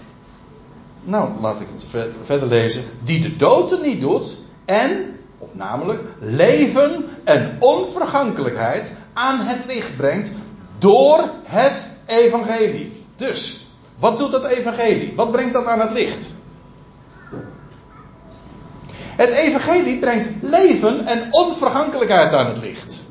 [1.04, 1.86] nou laat ik het
[2.22, 9.40] verder lezen, die de dood er niet doet en, of namelijk, leven en onvergankelijkheid aan
[9.40, 10.32] het licht brengt
[10.78, 12.92] door het evangelie.
[13.16, 13.68] Dus,
[14.00, 15.14] wat doet dat evangelie?
[15.16, 16.34] Wat brengt dat aan het licht?
[19.16, 23.06] Het evangelie brengt leven en onvergankelijkheid aan het licht.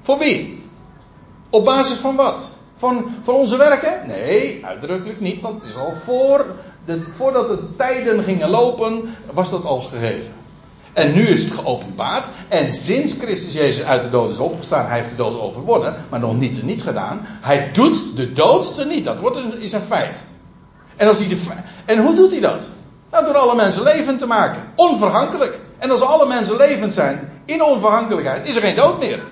[0.00, 0.62] Voor wie?
[1.50, 2.52] Op basis van wat?
[2.74, 4.06] Van, van onze werken?
[4.06, 6.46] Nee, uitdrukkelijk niet, want het is al voor
[6.84, 10.32] de, voordat de tijden gingen lopen, was dat al gegeven.
[10.92, 12.26] En nu is het geopenbaard.
[12.48, 16.20] En sinds Christus Jezus uit de dood is opgestaan, hij heeft de dood overwonnen, maar
[16.20, 17.20] nog niet te niet gedaan.
[17.40, 19.04] Hij doet de dood te niet.
[19.04, 20.24] Dat wordt is een feit.
[20.96, 21.40] En, als hij de,
[21.84, 22.70] en hoe doet hij dat?
[23.10, 24.62] Nou, door alle mensen levend te maken.
[24.76, 25.60] Onvergankelijk.
[25.78, 29.22] En als alle mensen levend zijn in onvergankelijkheid, is er geen dood meer.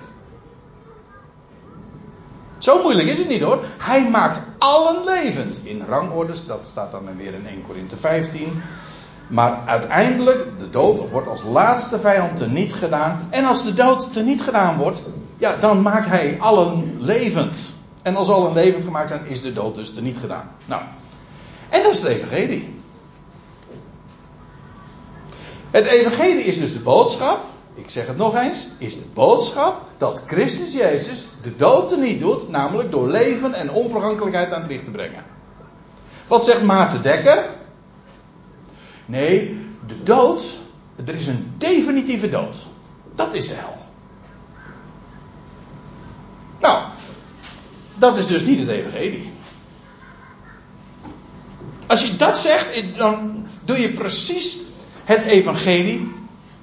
[2.57, 3.63] Zo moeilijk is het niet hoor.
[3.77, 5.61] Hij maakt allen levend.
[5.63, 8.61] In rangordes, dat staat dan weer in 1 Korinthe 15.
[9.31, 13.27] Maar uiteindelijk, de dood wordt als laatste vijand teniet gedaan.
[13.29, 15.03] En als de dood teniet gedaan wordt,
[15.37, 17.73] ja, dan maakt hij allen levend.
[18.01, 20.51] En als allen levend gemaakt zijn, is de dood dus teniet gedaan.
[20.65, 20.81] Nou,
[21.69, 22.79] en dat is het evangelie.
[25.71, 27.39] Het evangelie is dus de boodschap
[27.73, 32.49] ik zeg het nog eens, is de boodschap dat Christus Jezus de dood niet doet,
[32.49, 35.23] namelijk door leven en onvergankelijkheid aan het licht te brengen.
[36.27, 37.49] Wat zegt Maarten Dekker?
[39.11, 39.57] Nee,
[39.87, 40.43] de dood,
[41.05, 42.65] er is een definitieve dood.
[43.15, 43.77] Dat is de hel.
[46.59, 46.83] Nou,
[47.95, 49.31] dat is dus niet het evangelie.
[51.87, 54.57] Als je dat zegt, dan doe je precies
[55.03, 56.13] het evangelie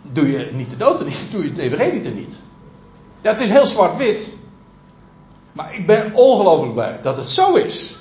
[0.02, 2.40] doe je niet de dood niet, doe je het evangelie niet.
[3.22, 4.32] Ja, het is heel zwart-wit.
[5.52, 7.96] Maar ik ben ongelooflijk blij dat het zo is.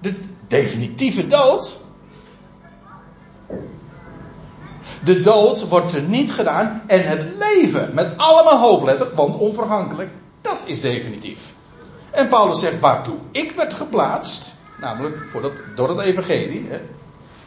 [0.00, 0.14] De
[0.46, 1.84] definitieve dood.
[5.04, 10.58] De dood wordt er niet gedaan en het leven met allemaal hoofdletter, want onvergankelijk, dat
[10.64, 11.54] is definitief.
[12.10, 16.80] En Paulus zegt waartoe ik werd geplaatst, namelijk voor dat, door het evangelie, hè,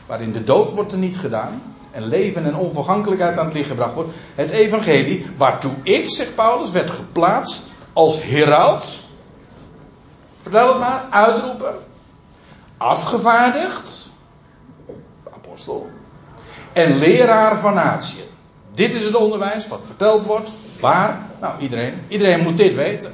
[0.06, 3.94] waarin de dood wordt er niet gedaan, en leven en onvergankelijkheid aan het licht gebracht
[3.94, 4.10] wordt.
[4.36, 9.00] Het evangelie, waartoe ik, zegt Paulus, werd geplaatst als heraut.
[10.42, 11.76] Vertel het maar, uitroepen.
[12.78, 14.12] Afgevaardigd.
[15.34, 15.90] Apostel.
[16.80, 18.24] En leraar van natie.
[18.74, 20.50] Dit is het onderwijs wat verteld wordt.
[20.80, 21.20] Waar?
[21.42, 21.94] Nou, iedereen.
[22.08, 23.14] Iedereen moet dit weten.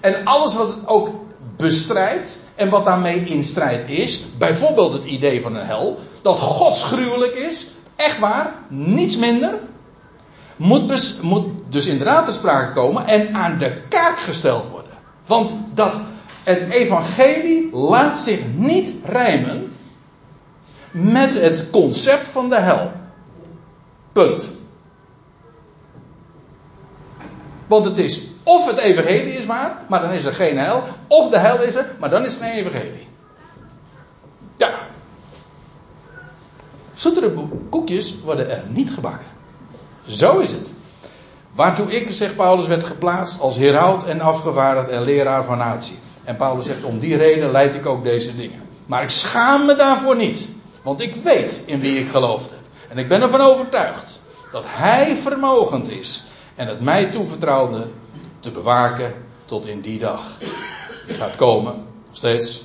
[0.00, 1.10] En alles wat het ook
[1.56, 2.38] bestrijdt.
[2.54, 4.24] En wat daarmee in strijd is.
[4.38, 9.54] Bijvoorbeeld het idee van een hel dat godsgruwelijk is, echt waar, niets minder,
[10.56, 14.92] moet, moet dus inderdaad ter sprake komen en aan de kaak gesteld worden.
[15.26, 16.00] Want dat
[16.42, 19.71] het evangelie laat zich niet rijmen
[20.92, 22.92] met het concept van de hel.
[24.12, 24.48] Punt.
[27.66, 31.30] Want het is of het evangelie is waar, maar dan is er geen hel, of
[31.30, 33.06] de hel is er, maar dan is er geen evangelie.
[34.56, 34.70] Ja,
[36.94, 37.34] Zoetere
[37.70, 39.26] koekjes worden er niet gebakken.
[40.06, 40.72] Zo is het.
[41.52, 45.98] Waartoe ik, zegt Paulus, werd geplaatst als heraut en afgevaardigd en leraar van natie.
[46.24, 48.60] En Paulus zegt, om die reden leid ik ook deze dingen.
[48.86, 50.50] Maar ik schaam me daarvoor niet.
[50.82, 52.64] Want ik weet in wie ik geloofde, heb.
[52.88, 54.20] En ik ben ervan overtuigd
[54.50, 56.24] dat Hij vermogend is
[56.54, 57.88] en het mij toevertrouwde
[58.40, 59.14] te bewaken
[59.44, 60.22] tot in die dag.
[61.06, 62.64] Die gaat komen, steeds.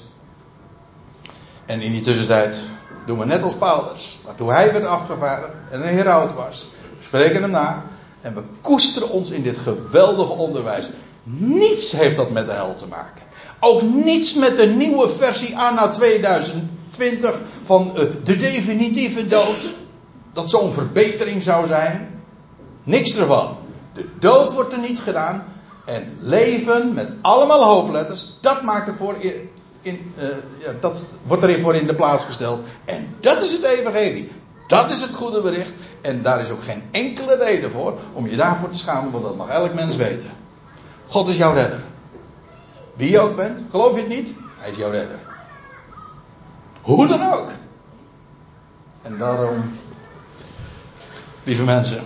[1.65, 2.69] En in die tussentijd
[3.05, 4.19] doen we net als Paulus.
[4.25, 7.83] Maar toen hij werd afgevaardigd en een heroud was, we spreken hem na
[8.21, 10.89] en we koesteren ons in dit geweldige onderwijs.
[11.23, 13.21] Niets heeft dat met de hel te maken.
[13.59, 19.75] Ook niets met de nieuwe versie Anna 2000, 20 van eh, de definitieve dood.
[20.33, 22.21] Dat zo'n verbetering zou zijn.
[22.83, 23.57] Niks ervan.
[23.93, 25.45] De dood wordt er niet gedaan.
[25.85, 29.15] En leven met allemaal hoofdletters, dat maakt ervoor
[29.81, 30.27] in, eh,
[30.57, 32.61] ja, dat wordt erin voor in de plaats gesteld.
[32.85, 34.31] En dat is het evangelie.
[34.67, 35.73] Dat is het goede bericht.
[36.01, 39.35] En daar is ook geen enkele reden voor om je daarvoor te schamen, want dat
[39.35, 40.29] mag elk mens weten.
[41.07, 41.81] God is jouw redder.
[42.95, 44.33] Wie je ook bent, geloof je het niet?
[44.57, 45.19] Hij is jouw redder.
[46.87, 47.49] Hoe dan ook.
[49.01, 49.79] En daarom,
[51.43, 52.01] lieve mensen,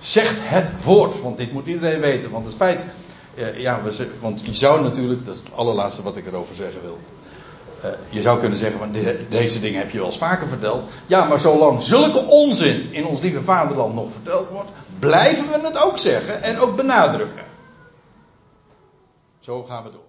[0.00, 2.30] zegt het voort, want dit moet iedereen weten.
[2.30, 2.86] Want het feit,
[3.34, 3.80] eh, ja,
[4.20, 6.98] want je zou natuurlijk, dat is het allerlaatste wat ik erover zeggen wil.
[7.84, 8.92] Uh, je zou kunnen zeggen,
[9.28, 10.84] deze dingen heb je wel eens vaker verteld.
[11.06, 15.84] Ja, maar zolang zulke onzin in ons lieve vaderland nog verteld wordt, blijven we het
[15.84, 17.44] ook zeggen en ook benadrukken.
[19.40, 20.05] Zo gaan we door.